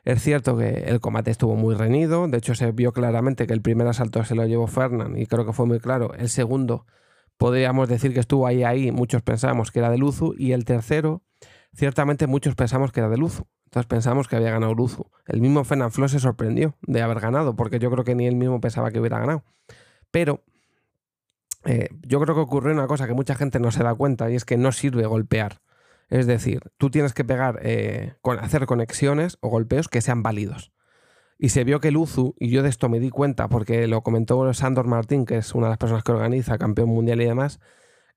Es 0.03 0.21
cierto 0.21 0.57
que 0.57 0.85
el 0.87 1.01
combate 1.01 1.31
estuvo 1.31 1.55
muy 1.55 1.75
reñido, 1.75 2.27
de 2.27 2.37
hecho 2.37 2.55
se 2.55 2.71
vio 2.71 2.93
claramente 2.93 3.45
que 3.45 3.53
el 3.53 3.61
primer 3.61 3.87
asalto 3.87 4.23
se 4.23 4.35
lo 4.35 4.45
llevó 4.45 4.67
Fernand 4.67 5.17
y 5.17 5.25
creo 5.25 5.45
que 5.45 5.53
fue 5.53 5.65
muy 5.65 5.79
claro. 5.79 6.13
El 6.13 6.29
segundo 6.29 6.85
podríamos 7.37 7.87
decir 7.87 8.13
que 8.13 8.19
estuvo 8.19 8.47
ahí, 8.47 8.63
ahí, 8.63 8.91
muchos 8.91 9.21
pensábamos 9.21 9.71
que 9.71 9.79
era 9.79 9.89
de 9.89 9.97
Luzu, 9.97 10.33
y 10.37 10.51
el 10.51 10.65
tercero, 10.65 11.21
ciertamente 11.73 12.27
muchos 12.27 12.55
pensamos 12.55 12.91
que 12.91 12.99
era 12.99 13.09
de 13.09 13.17
Luzu. 13.17 13.45
Entonces 13.65 13.87
pensamos 13.87 14.27
que 14.27 14.35
había 14.35 14.51
ganado 14.51 14.73
Luzu. 14.73 15.05
El 15.25 15.41
mismo 15.41 15.63
Flo 15.63 16.07
se 16.07 16.19
sorprendió 16.19 16.75
de 16.81 17.01
haber 17.01 17.19
ganado, 17.19 17.55
porque 17.55 17.79
yo 17.79 17.91
creo 17.91 18.03
que 18.03 18.15
ni 18.15 18.27
él 18.27 18.35
mismo 18.35 18.59
pensaba 18.61 18.91
que 18.91 18.99
hubiera 18.99 19.19
ganado. 19.19 19.43
Pero 20.09 20.43
eh, 21.65 21.89
yo 22.01 22.19
creo 22.21 22.33
que 22.33 22.41
ocurrió 22.41 22.73
una 22.73 22.87
cosa 22.87 23.07
que 23.07 23.13
mucha 23.13 23.35
gente 23.35 23.59
no 23.59 23.71
se 23.71 23.83
da 23.83 23.93
cuenta, 23.93 24.31
y 24.31 24.35
es 24.35 24.45
que 24.45 24.57
no 24.57 24.71
sirve 24.71 25.05
golpear. 25.05 25.59
Es 26.09 26.25
decir, 26.25 26.62
tú 26.77 26.89
tienes 26.89 27.13
que 27.13 27.25
pegar, 27.25 27.59
eh, 27.64 28.16
con, 28.21 28.40
hacer 28.40 28.66
conexiones 28.66 29.37
o 29.42 29.49
golpeos 29.49 29.90
que 29.90 30.02
sean 30.02 30.23
válidos. 30.23 30.71
Y 31.37 31.49
se 31.49 31.64
vio 31.64 31.80
que 31.80 31.90
el 31.90 31.97
Uzu, 31.97 32.35
y 32.40 32.49
yo 32.49 32.64
de 32.64 32.69
esto 32.69 32.90
me 32.90 32.99
di 32.99 33.09
cuenta 33.09 33.47
porque 33.47 33.87
lo 33.87 34.02
comentó 34.02 34.52
Sandor 34.54 34.87
Martín, 34.87 35.26
que 35.26 35.37
es 35.37 35.54
una 35.54 35.68
de 35.68 35.71
las 35.71 35.78
personas 35.78 36.04
que 36.04 36.11
organiza, 36.11 36.57
campeón 36.57 36.90
mundial 36.90 37.21
y 37.21 37.26
demás, 37.26 37.59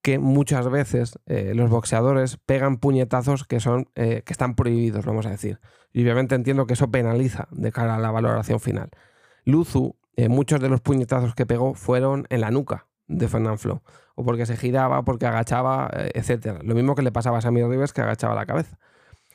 que 0.03 0.19
muchas 0.19 0.71
veces 0.71 1.19
eh, 1.27 1.53
los 1.55 1.69
boxeadores 1.69 2.39
pegan 2.39 2.79
puñetazos 2.79 3.45
que, 3.45 3.61
son, 3.61 3.91
eh, 3.95 4.23
que 4.25 4.33
están 4.33 4.55
prohibidos, 4.55 5.05
vamos 5.05 5.27
a 5.27 5.31
decir. 5.31 5.61
Y 5.93 6.03
obviamente 6.03 6.35
entiendo 6.35 6.67
que 6.67 6.75
eso 6.75 6.91
penaliza 6.91 7.49
de 7.51 7.73
cara 7.73 7.97
a 7.97 7.99
la 7.99 8.11
valoración 8.11 8.61
final. 8.61 8.91
Luzu, 9.45 9.97
muchos 10.29 10.61
de 10.61 10.69
los 10.69 10.81
puñetazos 10.81 11.35
que 11.35 11.47
pegó 11.47 11.75
fueron 11.75 12.27
en 12.29 12.43
la 12.43 12.51
nuca 12.51 12.87
de 13.09 13.27
Fernand 13.27 13.59
Flo, 13.59 13.83
o 14.21 14.25
porque 14.25 14.47
se 14.47 14.57
giraba, 14.57 15.03
porque 15.03 15.27
agachaba, 15.27 15.91
etc. 16.15 16.61
Lo 16.63 16.75
mismo 16.75 16.95
que 16.95 17.03
le 17.03 17.11
pasaba 17.11 17.39
a 17.39 17.41
Samir 17.41 17.67
Rivers, 17.67 17.93
que 17.93 18.03
agachaba 18.03 18.35
la 18.35 18.47
cabeza. 18.47 18.79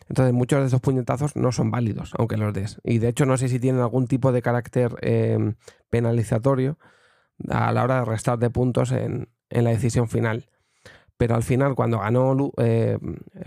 Entonces 0.07 0.33
muchos 0.33 0.59
de 0.59 0.67
esos 0.67 0.81
puñetazos 0.81 1.35
no 1.35 1.51
son 1.51 1.71
válidos, 1.71 2.13
aunque 2.17 2.37
los 2.37 2.53
des. 2.53 2.79
Y 2.83 2.99
de 2.99 3.09
hecho 3.09 3.25
no 3.25 3.37
sé 3.37 3.49
si 3.49 3.59
tienen 3.59 3.81
algún 3.81 4.07
tipo 4.07 4.31
de 4.31 4.41
carácter 4.41 4.95
em, 5.01 5.55
penalizatorio 5.89 6.77
a 7.49 7.71
la 7.71 7.83
hora 7.83 7.99
de 7.99 8.05
restar 8.05 8.37
de 8.37 8.49
puntos 8.49 8.91
en, 8.91 9.29
la 9.49 9.69
decisión 9.71 10.07
final. 10.07 10.49
Pero 11.17 11.35
al 11.35 11.43
final, 11.43 11.75
cuando 11.75 11.99
ganó 11.99 12.35
eh, 12.57 12.99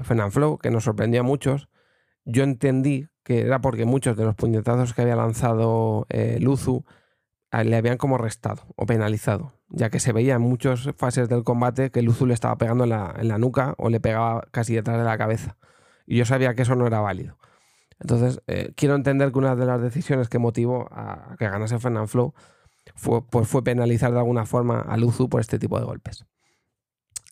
Fernand 0.02 0.32
Flow, 0.32 0.58
que 0.58 0.70
nos 0.70 0.84
sorprendió 0.84 1.20
a 1.20 1.24
muchos, 1.24 1.68
yo 2.24 2.42
entendí 2.42 3.08
que 3.22 3.42
era 3.42 3.60
porque 3.60 3.84
muchos 3.84 4.16
de 4.16 4.24
los 4.24 4.34
puñetazos 4.34 4.94
que 4.94 5.02
había 5.02 5.16
lanzado 5.16 6.06
eh, 6.08 6.38
Luzu 6.40 6.84
le 7.52 7.76
habían 7.76 7.98
como 7.98 8.18
restado 8.18 8.62
o 8.76 8.86
penalizado, 8.86 9.52
ya 9.70 9.90
que 9.90 10.00
se 10.00 10.12
veía 10.12 10.34
en 10.34 10.42
muchas 10.42 10.90
fases 10.96 11.28
del 11.28 11.44
combate 11.44 11.90
que 11.90 12.02
Luzu 12.02 12.26
le 12.26 12.34
estaba 12.34 12.56
pegando 12.56 12.84
en 12.84 12.90
la, 12.90 13.14
en 13.18 13.28
la 13.28 13.38
nuca 13.38 13.74
o 13.78 13.90
le 13.90 14.00
pegaba 14.00 14.46
casi 14.50 14.74
detrás 14.74 14.98
de 14.98 15.04
la 15.04 15.18
cabeza. 15.18 15.56
Y 16.06 16.16
yo 16.16 16.24
sabía 16.24 16.54
que 16.54 16.62
eso 16.62 16.74
no 16.74 16.86
era 16.86 17.00
válido. 17.00 17.36
Entonces, 18.00 18.40
eh, 18.46 18.72
quiero 18.76 18.94
entender 18.94 19.32
que 19.32 19.38
una 19.38 19.56
de 19.56 19.66
las 19.66 19.82
decisiones 19.82 20.28
que 20.28 20.38
motivó 20.38 20.88
a 20.90 21.36
que 21.38 21.48
ganase 21.48 21.78
Fernand 21.78 22.08
Flow 22.08 22.34
fue, 22.94 23.26
pues 23.26 23.48
fue 23.48 23.62
penalizar 23.62 24.12
de 24.12 24.18
alguna 24.18 24.46
forma 24.46 24.80
a 24.80 24.96
Luzu 24.96 25.28
por 25.28 25.40
este 25.40 25.58
tipo 25.58 25.78
de 25.78 25.84
golpes. 25.84 26.24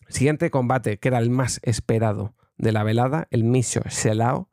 Siguiente 0.09 0.51
combate, 0.51 0.99
que 0.99 1.07
era 1.07 1.19
el 1.19 1.29
más 1.29 1.59
esperado 1.63 2.35
de 2.57 2.71
la 2.71 2.83
velada, 2.83 3.27
el 3.31 3.43
Miso 3.43 3.81
Selao. 3.87 4.49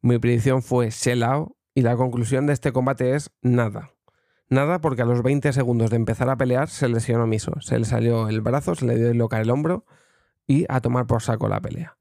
Mi 0.00 0.18
predicción 0.18 0.62
fue 0.62 0.90
Selao 0.90 1.56
y 1.74 1.82
la 1.82 1.96
conclusión 1.96 2.46
de 2.46 2.52
este 2.52 2.72
combate 2.72 3.14
es 3.14 3.30
nada. 3.42 3.95
Nada 4.48 4.80
porque 4.80 5.02
a 5.02 5.04
los 5.04 5.22
20 5.22 5.52
segundos 5.52 5.90
de 5.90 5.96
empezar 5.96 6.28
a 6.28 6.36
pelear 6.36 6.68
se 6.68 6.88
lesionó 6.88 7.26
Miso. 7.26 7.60
Se 7.60 7.78
le 7.78 7.84
salió 7.84 8.28
el 8.28 8.40
brazo, 8.40 8.74
se 8.74 8.86
le 8.86 8.96
dio 8.96 9.10
el 9.10 9.18
locar 9.18 9.42
el 9.42 9.50
hombro 9.50 9.84
y 10.46 10.66
a 10.68 10.80
tomar 10.80 11.06
por 11.06 11.22
saco 11.22 11.48
la 11.48 11.60
pelea. 11.60 11.96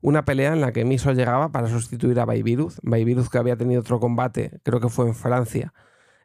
Una 0.00 0.24
pelea 0.24 0.52
en 0.52 0.62
la 0.62 0.72
que 0.72 0.84
Miso 0.84 1.12
llegaba 1.12 1.52
para 1.52 1.68
sustituir 1.68 2.18
a 2.20 2.24
Baibiruz. 2.24 2.78
Baibiruz 2.82 3.28
que 3.28 3.38
había 3.38 3.56
tenido 3.56 3.82
otro 3.82 4.00
combate, 4.00 4.60
creo 4.62 4.80
que 4.80 4.88
fue 4.88 5.06
en 5.06 5.14
Francia, 5.14 5.74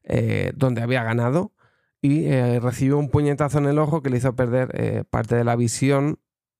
eh, 0.04 0.54
donde 0.56 0.82
había 0.82 1.04
ganado 1.04 1.52
y 2.02 2.26
eh, 2.26 2.60
recibió 2.60 2.98
un 2.98 3.10
puñetazo 3.10 3.58
en 3.58 3.66
el 3.66 3.80
ojo 3.80 4.02
que 4.02 4.10
le 4.10 4.18
hizo 4.18 4.36
perder 4.36 4.70
eh, 4.74 5.04
parte 5.10 5.36
de 5.36 5.44
la 5.44 5.56
visión 5.56 6.20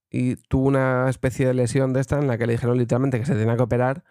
y 0.10 0.36
tuvo 0.36 0.68
una 0.68 1.10
especie 1.10 1.48
de 1.48 1.54
lesión 1.54 1.94
de 1.94 2.02
esta 2.02 2.20
en 2.20 2.28
la 2.28 2.38
que 2.38 2.48
le 2.48 2.54
dijeron 2.54 2.78
literalmente 2.78 3.20
que 3.20 3.26
se 3.26 3.36
tenía 3.36 3.56
que 3.56 3.64
operar 3.64 4.04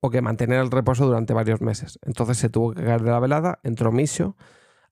o 0.00 0.10
que 0.10 0.22
mantener 0.22 0.60
el 0.60 0.70
reposo 0.70 1.06
durante 1.06 1.34
varios 1.34 1.60
meses. 1.60 1.98
Entonces 2.02 2.38
se 2.38 2.48
tuvo 2.48 2.72
que 2.74 2.82
caer 2.84 3.02
de 3.02 3.10
la 3.10 3.20
velada, 3.20 3.60
entró 3.62 3.92
Miso, 3.92 4.36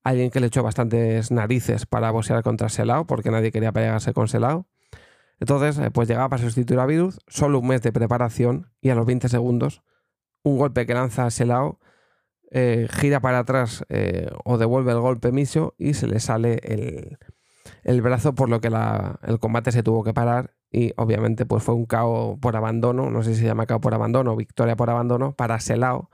alguien 0.04 0.30
que 0.30 0.40
le 0.40 0.48
echó 0.48 0.62
bastantes 0.62 1.30
narices 1.30 1.86
para 1.86 2.10
boxear 2.10 2.42
contra 2.42 2.68
Selao, 2.68 3.06
porque 3.06 3.30
nadie 3.30 3.52
quería 3.52 3.72
pegarse 3.72 4.12
con 4.12 4.28
Selao. 4.28 4.66
Entonces, 5.40 5.78
eh, 5.78 5.90
pues 5.90 6.08
llegaba 6.08 6.28
para 6.28 6.42
sustituir 6.42 6.80
a 6.80 6.86
Virus, 6.86 7.20
solo 7.28 7.60
un 7.60 7.68
mes 7.68 7.82
de 7.82 7.92
preparación 7.92 8.70
y 8.80 8.90
a 8.90 8.94
los 8.94 9.06
20 9.06 9.28
segundos, 9.28 9.82
un 10.42 10.58
golpe 10.58 10.86
que 10.86 10.94
lanza 10.94 11.30
Selao, 11.30 11.80
eh, 12.50 12.88
gira 12.90 13.20
para 13.20 13.40
atrás 13.40 13.84
eh, 13.90 14.30
o 14.44 14.56
devuelve 14.58 14.92
el 14.92 15.00
golpe 15.00 15.32
Miso 15.32 15.74
y 15.78 15.94
se 15.94 16.06
le 16.06 16.18
sale 16.18 16.60
el, 17.84 18.02
brazo, 18.02 18.34
por 18.34 18.48
lo 18.48 18.60
que 18.60 18.68
el 18.68 19.38
combate 19.38 19.70
se 19.70 19.82
tuvo 19.82 20.02
que 20.02 20.14
parar 20.14 20.54
y 20.70 20.92
obviamente 20.96 21.46
pues 21.46 21.62
fue 21.62 21.75
un 21.75 21.87
KO 21.87 22.38
por 22.40 22.56
abandono, 22.56 23.10
no 23.10 23.22
sé 23.22 23.34
si 23.34 23.40
se 23.40 23.46
llama 23.46 23.66
KO 23.66 23.80
por 23.80 23.94
abandono 23.94 24.37
victoria 24.37 24.76
por 24.76 24.90
abandono 24.90 25.32
para 25.32 25.60
Selao 25.60 26.10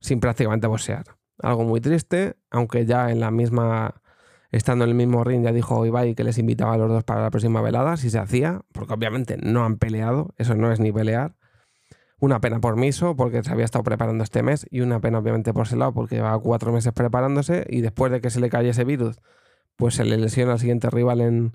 sin 0.00 0.20
prácticamente 0.20 0.66
boxear. 0.66 1.04
Algo 1.40 1.64
muy 1.64 1.80
triste, 1.80 2.36
aunque 2.50 2.86
ya 2.86 3.10
en 3.10 3.20
la 3.20 3.30
misma 3.30 4.00
estando 4.50 4.84
en 4.84 4.90
el 4.90 4.96
mismo 4.96 5.24
ring, 5.24 5.44
ya 5.44 5.52
dijo 5.52 5.84
Ibai 5.84 6.14
que 6.14 6.24
les 6.24 6.38
invitaba 6.38 6.74
a 6.74 6.78
los 6.78 6.88
dos 6.88 7.04
para 7.04 7.22
la 7.22 7.30
próxima 7.30 7.60
velada, 7.60 7.96
si 7.96 8.10
se 8.10 8.18
hacía, 8.18 8.62
porque 8.72 8.94
obviamente 8.94 9.36
no 9.36 9.64
han 9.64 9.76
peleado, 9.76 10.34
eso 10.38 10.54
no 10.54 10.72
es 10.72 10.80
ni 10.80 10.92
pelear. 10.92 11.34
Una 12.20 12.40
pena 12.40 12.60
por 12.60 12.76
Miso, 12.76 13.14
porque 13.14 13.42
se 13.44 13.52
había 13.52 13.64
estado 13.64 13.84
preparando 13.84 14.24
este 14.24 14.42
mes, 14.42 14.66
y 14.70 14.80
una 14.80 15.00
pena 15.00 15.18
obviamente 15.18 15.52
por 15.52 15.70
lado 15.76 15.92
porque 15.92 16.16
llevaba 16.16 16.38
cuatro 16.40 16.72
meses 16.72 16.92
preparándose, 16.92 17.66
y 17.68 17.80
después 17.82 18.10
de 18.10 18.20
que 18.20 18.30
se 18.30 18.40
le 18.40 18.48
cayese 18.48 18.82
ese 18.82 18.84
virus, 18.84 19.20
pues 19.76 19.94
se 19.94 20.04
le 20.04 20.16
lesiona 20.16 20.52
al 20.52 20.58
siguiente 20.58 20.90
rival 20.90 21.20
en, 21.20 21.52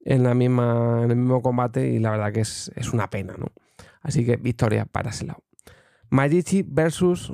en, 0.00 0.22
la 0.22 0.34
misma, 0.34 1.02
en 1.04 1.10
el 1.10 1.16
mismo 1.16 1.42
combate, 1.42 1.88
y 1.88 1.98
la 1.98 2.10
verdad 2.10 2.32
que 2.32 2.40
es, 2.40 2.70
una 2.92 3.10
pena, 3.10 3.34
¿no? 3.38 3.52
Así 4.00 4.24
que 4.24 4.36
victoria 4.36 4.84
para 4.86 5.10
ese 5.10 5.26
lado. 5.26 5.42
Versus 6.10 7.32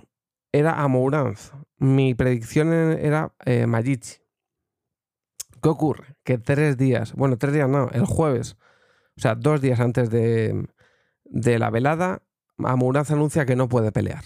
era 0.52 0.80
Amouranz. 0.83 1.52
Mi 1.78 2.14
predicción 2.14 2.73
era 2.73 3.35
eh. 3.44 3.66
¿Qué 5.64 5.68
ocurre? 5.68 6.16
Que 6.25 6.38
tres 6.38 6.76
días, 6.76 7.14
bueno, 7.14 7.38
tres 7.38 7.54
días 7.54 7.68
no, 7.68 7.88
el 7.90 8.04
jueves, 8.04 8.56
o 9.16 9.21
sea, 9.21 9.35
dos 9.35 9.61
días 9.61 9.80
antes 9.80 10.11
de, 10.11 10.68
la 11.25 11.71
velada, 11.71 12.23
Amuraz 12.59 13.11
anuncia 13.11 13.47
que 13.47 13.56
no 13.56 13.68
puede 13.68 13.92
pelear. 13.92 14.25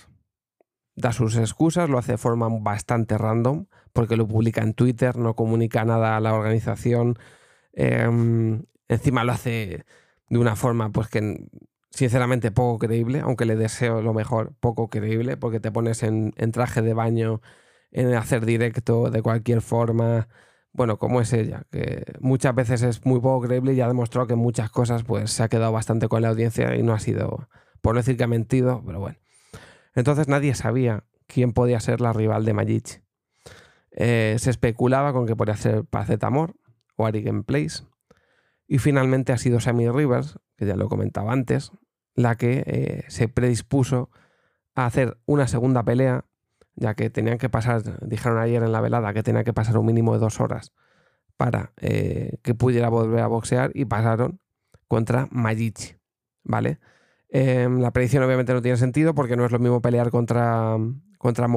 Da 0.97 1.13
sus 1.13 1.37
excusas, 1.37 1.89
lo 1.89 1.99
hace 1.99 2.13
de 2.13 2.19
forma 2.19 2.49
bastante 2.51 3.17
random, 3.17 3.67
porque 3.93 4.17
lo 4.17 4.27
publica 4.27 4.63
en 4.63 4.75
Twitter, 4.75 5.17
no 5.17 5.35
comunica 5.35 5.85
nada 5.85 6.17
a 6.17 6.21
la 6.21 6.35
organización. 6.35 7.19
Em, 7.81 8.65
encima 8.89 9.23
lo 9.23 9.31
hace 9.33 9.85
de 10.29 10.39
una 10.39 10.57
forma, 10.57 10.91
pues 10.91 11.07
que 11.09 11.47
sinceramente 11.91 12.51
poco 12.51 12.81
creíble, 12.81 13.21
aunque 13.21 13.45
le 13.45 13.55
deseo 13.55 14.03
lo 14.03 14.13
mejor, 14.13 14.53
poco 14.59 14.89
creíble, 14.91 15.37
porque 15.37 15.61
te 15.61 15.71
pones 15.71 16.03
en, 16.03 16.33
traje 16.53 16.83
de 16.83 16.93
baño, 16.95 17.41
en 17.93 18.15
hacer 18.15 18.45
directo 18.47 19.11
de 19.11 19.23
cualquier 19.23 19.63
forma 19.63 20.29
bueno, 20.73 20.99
como 20.99 21.21
es 21.21 21.33
ella, 21.33 21.65
que 21.71 22.05
muchas 22.21 22.55
veces 22.55 22.83
es 22.83 23.05
muy 23.07 23.21
poco 23.21 23.47
creíble 23.47 23.75
y 23.75 23.81
ha 23.81 23.89
demostrado 23.89 24.27
que 24.27 24.37
muchas 24.37 24.71
cosas 24.71 25.03
pues 25.05 25.31
se 25.33 25.43
ha 25.43 25.49
quedado 25.49 25.73
bastante 25.73 26.09
con 26.09 26.23
la 26.23 26.29
audiencia 26.29 26.77
y 26.77 26.83
no 26.83 26.93
ha 26.95 27.01
sido, 27.01 27.49
por 27.81 27.95
no 27.95 28.01
decir 28.01 28.17
que 28.17 28.25
ha 28.25 28.29
mentido, 28.29 28.83
pero 28.87 29.01
bueno. 29.01 29.19
Entonces 29.95 30.29
nadie 30.29 30.55
sabía 30.55 31.05
quién 31.27 31.53
podía 31.53 31.81
ser 31.81 32.01
la 32.01 32.13
rival 32.13 32.45
de 32.45 32.55
Magic. 32.55 33.03
Eh, 33.93 34.37
se 34.39 34.51
especulaba 34.51 35.13
con 35.13 35.27
que 35.27 35.37
podría 35.37 35.57
ser 35.57 35.85
Pacetamor 35.85 36.55
o 36.99 37.07
Ari 37.07 37.25
Place. 37.45 37.85
Y 38.67 38.79
finalmente 38.79 39.33
ha 39.33 39.39
sido 39.39 39.61
Sammy 39.61 39.89
Rivers, 39.89 40.39
que 40.57 40.67
ya 40.67 40.77
lo 40.77 40.87
he 40.87 40.89
comentado 40.89 41.31
antes, 41.31 41.73
la 42.15 42.37
que 42.37 42.65
eh, 42.67 43.05
se 43.09 43.29
predispuso 43.29 44.11
a 44.75 44.85
hacer 44.85 45.19
una 45.25 45.49
segunda 45.49 45.83
pelea 45.85 46.27
ya 46.75 46.95
que 46.95 47.11
tenían 47.11 47.39
que 47.39 47.49
pasar, 47.49 48.07
dijeron 48.07 48.39
ayer 48.39 48.63
en 48.63 48.73
la 48.73 48.81
velada 48.81 49.13
que 49.13 49.23
tenía 49.23 49.45
que 49.45 49.53
pasar 49.53 49.79
un 49.79 49.87
mínimo 49.87 50.13
de 50.13 50.21
dos 50.21 50.41
horas 50.41 50.73
para 51.37 51.73
eh, 51.81 52.39
que 52.43 52.55
pudiera 52.55 52.89
volver 52.89 53.21
a 53.21 53.27
boxear 53.27 53.71
y 53.75 53.85
pasaron 53.85 54.41
contra 54.87 55.29
Majichi, 55.31 55.97
¿vale? 56.45 56.79
Em, 57.31 57.81
la 57.81 57.93
predicción 57.93 58.23
obviamente 58.23 58.55
no 58.55 58.63
tiene 58.63 58.79
sentido 58.79 59.15
porque 59.15 59.37
no 59.37 59.45
es 59.45 59.53
lo 59.53 59.59
mismo 59.59 59.83
pelear 59.83 60.11
contra, 60.11 60.77
contra 61.19 61.49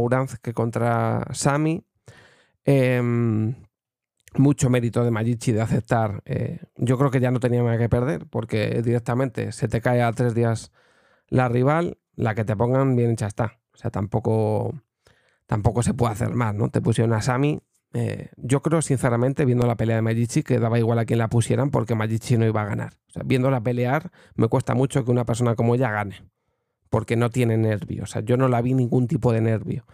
que 0.42 0.54
contra 0.54 1.26
Sami. 1.32 1.86
Em, 2.66 3.56
mucho 4.38 4.70
mérito 4.70 5.04
de 5.04 5.12
Majichi 5.12 5.52
de 5.52 5.62
aceptar. 5.62 6.22
Eh, 6.26 6.60
yo 6.78 6.98
creo 6.98 7.12
que 7.12 7.20
ya 7.20 7.32
no 7.32 7.40
tenía 7.40 7.64
nada 7.64 7.78
que 7.78 7.90
perder 7.90 8.26
porque 8.28 8.82
directamente 8.84 9.52
se 9.52 9.68
te 9.68 9.82
cae 9.82 10.02
a 10.02 10.12
tres 10.14 10.34
días 10.34 10.72
la 11.28 11.50
rival, 11.50 11.98
la 12.16 12.36
que 12.36 12.46
te 12.46 12.56
pongan 12.56 12.96
bien 12.96 13.12
hecha 13.12 13.28
está. 13.28 13.60
O 13.74 13.78
sea, 13.78 13.92
tampoco 13.92 14.74
tampoco 15.52 15.84
se 15.84 15.94
puede 15.94 16.14
hacer 16.14 16.34
más, 16.34 16.56
¿no? 16.56 16.70
Te 16.70 16.80
pusieron 16.80 17.14
a 17.14 17.22
Sami. 17.22 17.60
Eh, 17.94 18.30
yo 18.38 18.62
creo, 18.62 18.82
sinceramente, 18.82 19.44
viendo 19.44 19.68
la 19.68 19.76
pelea 19.76 19.98
de 19.98 20.02
Majichi, 20.02 20.44
que 20.44 20.60
daba 20.60 20.80
igual 20.80 20.98
a 20.98 21.04
quien 21.04 21.20
la 21.20 21.28
pusieran 21.28 21.72
porque 21.72 21.94
Majichi 21.94 22.38
no 22.38 22.46
iba 22.46 22.62
a 22.62 22.66
ganar. 22.66 22.94
O 23.10 23.12
sea, 23.12 23.24
viéndola 23.26 23.60
pelear, 23.60 24.12
me 24.36 24.48
cuesta 24.48 24.76
mucho 24.76 25.04
que 25.04 25.12
una 25.12 25.26
persona 25.26 25.56
como 25.56 25.76
ella 25.76 25.92
gane. 25.92 26.24
Porque 26.90 27.18
no 27.18 27.30
tiene 27.30 27.58
nervio. 27.58 28.04
O 28.04 28.06
sea, 28.06 28.22
yo 28.22 28.38
no 28.38 28.48
la 28.48 28.62
vi 28.62 28.74
ningún 28.74 29.08
tipo 29.08 29.34
de 29.34 29.42
nervio. 29.42 29.86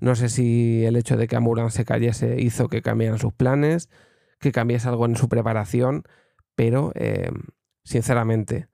No 0.00 0.14
sé 0.14 0.28
si 0.28 0.84
el 0.84 0.96
hecho 0.96 1.16
de 1.16 1.26
que 1.26 1.36
Amuran 1.36 1.70
se 1.70 1.84
cayese 1.84 2.40
hizo 2.40 2.68
que 2.68 2.82
cambiaran 2.82 3.18
sus 3.18 3.32
planes, 3.32 3.90
que 4.38 4.52
cambiase 4.52 4.88
algo 4.88 5.06
en 5.06 5.16
su 5.16 5.28
preparación, 5.28 6.04
pero 6.54 6.92
eh, 6.94 7.30
sinceramente, 7.84 8.68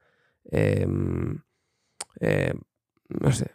eh, 0.51 0.87
no 3.09 3.33
sé, 3.33 3.51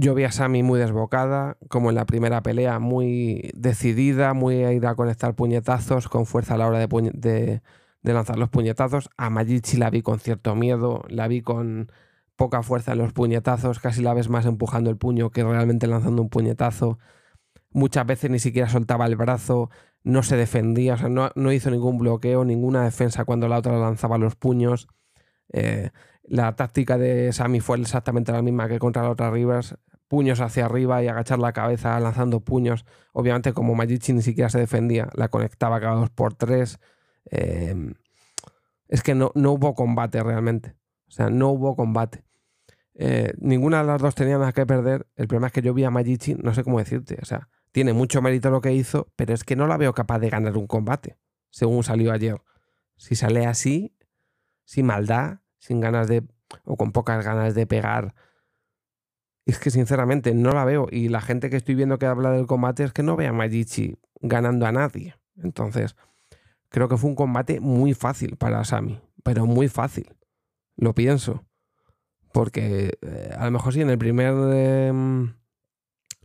yo 0.00 0.14
vi 0.14 0.24
a 0.24 0.30
Sami 0.30 0.62
muy 0.62 0.78
desbocada, 0.78 1.56
como 1.68 1.88
en 1.88 1.96
la 1.96 2.06
primera 2.06 2.42
pelea, 2.42 2.78
muy 2.78 3.50
decidida, 3.54 4.32
muy 4.32 4.62
a 4.62 4.72
ir 4.72 4.86
a 4.86 4.94
conectar 4.94 5.34
puñetazos, 5.34 6.08
con 6.08 6.24
fuerza 6.24 6.54
a 6.54 6.58
la 6.58 6.68
hora 6.68 6.78
de, 6.78 7.62
lanzar 8.02 8.38
los 8.38 8.48
puñetazos. 8.48 9.10
A 9.16 9.28
Majichi 9.28 9.76
la 9.76 9.90
vi 9.90 10.02
con 10.02 10.20
cierto 10.20 10.54
miedo, 10.54 11.02
la 11.08 11.26
vi 11.26 11.42
con 11.42 11.90
poca 12.38 12.62
fuerza 12.62 12.92
en 12.92 12.98
los 12.98 13.12
puñetazos, 13.12 13.80
casi 13.80 14.00
la 14.00 14.14
ves 14.14 14.28
más 14.28 14.46
empujando 14.46 14.90
el 14.90 14.96
puño 14.96 15.30
que 15.30 15.42
realmente 15.44 15.88
lanzando 15.88 16.22
un 16.22 16.30
puñetazo. 16.30 16.98
Muchas 17.72 18.06
veces 18.06 18.30
ni 18.30 18.38
siquiera 18.38 18.68
soltaba 18.68 19.06
el 19.06 19.16
brazo, 19.16 19.70
no 20.04 20.22
se 20.22 20.36
defendía, 20.36 20.94
o 20.94 20.98
sea, 20.98 21.08
no, 21.08 21.52
hizo 21.52 21.70
ningún 21.70 21.98
bloqueo, 21.98 22.44
ninguna 22.44 22.84
defensa 22.84 23.24
cuando 23.24 23.48
la 23.48 23.58
otra 23.58 23.76
lanzaba 23.78 24.18
los 24.18 24.36
puños. 24.36 24.88
Eh, 25.52 25.90
la 26.22 26.54
táctica 26.56 26.96
de 26.96 27.32
Sami 27.32 27.60
fue 27.60 27.80
exactamente 27.80 28.32
la 28.32 28.42
misma 28.42 28.68
que 28.68 28.78
contra 28.78 29.02
la 29.02 29.10
otra 29.10 29.30
Rivers 29.30 29.76
puños 30.08 30.40
hacia 30.40 30.64
arriba 30.64 31.02
y 31.02 31.08
agachar 31.08 31.38
la 31.38 31.52
cabeza 31.52 31.98
lanzando 32.00 32.40
puños. 32.40 32.86
Obviamente, 33.12 33.52
como 33.52 33.74
Majichi 33.74 34.12
ni 34.12 34.22
siquiera 34.22 34.48
se 34.48 34.58
defendía, 34.58 35.08
la 35.14 35.28
conectaba 35.28 35.80
cada 35.80 35.96
dos 35.96 36.10
por 36.10 36.34
tres. 36.34 36.80
Em, 37.26 37.94
es 38.88 39.02
que 39.02 39.14
no, 39.14 39.32
no, 39.34 39.52
hubo 39.52 39.74
combate 39.74 40.22
realmente. 40.22 40.76
O 41.08 41.10
sea, 41.10 41.30
no 41.30 41.50
hubo 41.50 41.76
combate. 41.76 42.24
Eh, 43.00 43.32
ninguna 43.38 43.78
de 43.78 43.86
las 43.86 44.02
dos 44.02 44.14
tenía 44.16 44.38
nada 44.38 44.52
que 44.52 44.66
perder. 44.66 45.06
El 45.14 45.28
problema 45.28 45.46
es 45.46 45.52
que 45.52 45.62
yo 45.62 45.72
vi 45.72 45.84
a 45.84 45.90
Majichi, 45.90 46.34
no 46.34 46.52
sé 46.52 46.64
cómo 46.64 46.78
decirte. 46.80 47.16
O 47.22 47.24
sea, 47.24 47.48
tiene 47.72 47.92
mucho 47.92 48.20
mérito 48.20 48.50
lo 48.50 48.60
que 48.60 48.74
hizo, 48.74 49.08
pero 49.14 49.32
es 49.32 49.44
que 49.44 49.56
no 49.56 49.66
la 49.68 49.76
veo 49.76 49.94
capaz 49.94 50.18
de 50.18 50.28
ganar 50.28 50.56
un 50.56 50.66
combate, 50.66 51.16
según 51.50 51.84
salió 51.84 52.12
ayer. 52.12 52.42
Si 52.96 53.14
sale 53.14 53.46
así, 53.46 53.94
sin 54.64 54.86
maldad, 54.86 55.38
sin 55.58 55.80
ganas 55.80 56.08
de. 56.08 56.24
o 56.64 56.76
con 56.76 56.92
pocas 56.92 57.24
ganas 57.24 57.54
de 57.54 57.66
pegar 57.66 58.14
es 59.46 59.58
que 59.58 59.70
sinceramente 59.70 60.34
no 60.34 60.50
la 60.50 60.64
veo. 60.64 60.88
Y 60.90 61.08
la 61.08 61.22
gente 61.22 61.48
que 61.48 61.56
estoy 61.56 61.74
viendo 61.74 61.98
que 61.98 62.04
habla 62.04 62.32
del 62.32 62.46
combate 62.46 62.84
es 62.84 62.92
que 62.92 63.02
no 63.02 63.16
ve 63.16 63.26
a 63.26 63.32
Majichi 63.32 63.96
ganando 64.20 64.66
a 64.66 64.72
nadie. 64.72 65.14
Entonces, 65.42 65.96
creo 66.68 66.88
que 66.88 66.98
fue 66.98 67.08
un 67.08 67.16
combate 67.16 67.58
muy 67.60 67.94
fácil 67.94 68.36
para 68.36 68.62
Sami. 68.64 69.00
Pero 69.22 69.46
muy 69.46 69.68
fácil. 69.68 70.14
Lo 70.76 70.94
pienso. 70.94 71.47
Porque 72.32 72.98
eh, 73.02 73.34
a 73.36 73.44
lo 73.46 73.50
mejor 73.52 73.72
sí 73.72 73.80
en 73.80 73.90
el 73.90 73.98
primer. 73.98 74.34
Em, 74.52 75.34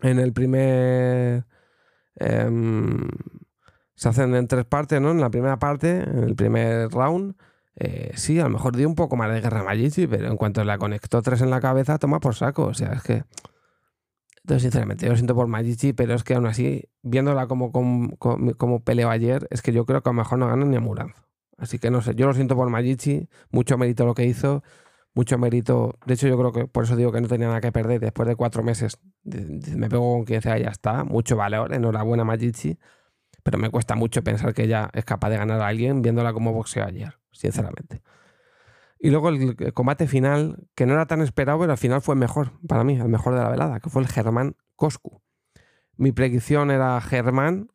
en 0.02 0.20
el 0.20 0.34
primer. 0.34 1.46
Em, 2.16 3.08
se 3.96 4.10
hacen 4.10 4.36
en 4.36 4.48
tres 4.48 4.66
partes, 4.66 5.02
¿no? 5.02 5.12
En 5.12 5.22
la 5.22 5.30
primera 5.30 5.58
parte, 5.60 6.04
en 6.04 6.24
el 6.24 6.36
primer 6.36 6.90
round 6.90 7.36
eh, 7.76 8.12
sí, 8.16 8.40
a 8.40 8.44
lo 8.44 8.50
mejor 8.50 8.76
dio 8.76 8.88
un 8.88 8.96
poco 8.96 9.16
más 9.16 9.32
de 9.34 9.42
guerra 9.42 9.64
Magici, 9.64 10.08
pero 10.08 10.28
en 10.28 10.38
cuanto 10.38 10.64
la 10.64 10.78
conectó 10.78 11.22
tres 11.22 11.42
en 11.42 11.50
la 11.50 11.62
cabeza, 11.62 11.98
toma 11.98 12.20
por 12.20 12.36
saco. 12.36 12.66
O 12.66 12.74
sea, 12.74 12.94
es 12.94 13.04
que. 13.04 13.24
Entonces, 14.44 14.64
sinceramente, 14.64 15.06
yo 15.06 15.12
lo 15.12 15.16
siento 15.16 15.36
por 15.36 15.48
Magici, 15.48 15.94
pero 15.94 16.14
es 16.16 16.24
que 16.24 16.36
aún 16.36 16.46
así, 16.46 16.90
viéndola 17.02 17.48
como, 17.48 17.72
como, 17.72 18.18
como, 18.18 18.84
peleó 18.84 19.10
ayer, 19.10 19.48
es 19.52 19.62
que 19.62 19.72
yo 19.72 19.86
creo 19.86 20.04
que 20.04 20.10
a 20.10 20.14
lo 20.14 20.18
mejor 20.18 20.38
no 20.38 20.48
gana 20.48 20.66
ni 20.66 20.76
a 20.76 20.82
Muranz. 20.82 21.16
Así 21.58 21.80
que 21.80 21.90
no 21.92 22.02
sé, 22.02 22.14
yo 22.16 22.28
lo 22.28 22.34
siento 22.34 22.56
por 22.56 22.70
Majichi, 22.70 23.30
mucho 23.52 23.78
mérito 23.78 24.06
lo 24.06 24.16
que 24.16 24.26
hizo, 24.26 24.64
mucho 25.14 25.38
mérito. 25.38 25.98
De 26.06 26.16
hecho, 26.16 26.28
yo 26.28 26.38
creo 26.38 26.52
que 26.52 26.68
por 26.68 26.86
eso 26.86 26.96
digo 26.96 27.12
que 27.12 27.22
no 27.22 27.28
tenía 27.28 27.48
nada 27.48 27.62
que 27.62 27.72
perder. 27.72 28.00
Después 28.00 28.28
de 28.28 28.36
cuatro 28.36 28.64
meses 28.64 28.98
me 29.24 29.90
pego 29.90 30.14
con 30.14 30.26
quien 30.26 30.42
sea, 30.42 30.58
ya 30.58 30.70
está. 30.70 31.04
Mucho 31.04 31.36
valor, 31.36 31.74
enhorabuena 31.74 32.24
Majichi. 32.24 32.78
Pero 33.44 33.58
me 33.58 33.70
cuesta 33.70 33.96
mucho 33.96 34.24
pensar 34.24 34.54
que 34.54 34.64
ella 34.64 34.90
es 34.94 35.06
capaz 35.06 35.30
de 35.30 35.38
ganar 35.38 35.62
a 35.62 35.68
alguien 35.68 36.02
viéndola 36.02 36.34
como 36.34 36.54
boxeo 36.54 36.86
ayer, 36.86 37.20
sinceramente. 37.32 38.02
Y 39.00 39.10
luego 39.10 39.30
el 39.30 39.74
combate 39.74 40.08
final, 40.08 40.66
que 40.76 40.86
no 40.86 40.94
era 40.94 41.06
tan 41.06 41.22
esperado, 41.22 41.60
pero 41.60 41.74
al 41.74 41.78
final 41.78 42.02
fue 42.02 42.16
mejor 42.16 42.54
para 42.68 42.86
mí, 42.86 42.96
el 42.96 43.10
mejor 43.10 43.34
de 43.34 43.42
la 43.42 43.50
velada, 43.50 43.82
que 43.82 43.90
fue 43.90 44.02
el 44.02 44.08
Germán 44.08 44.56
Coscu. 44.78 45.22
Mi 45.98 46.14
predicción 46.14 46.72
era 46.72 47.02
Germán, 47.02 47.68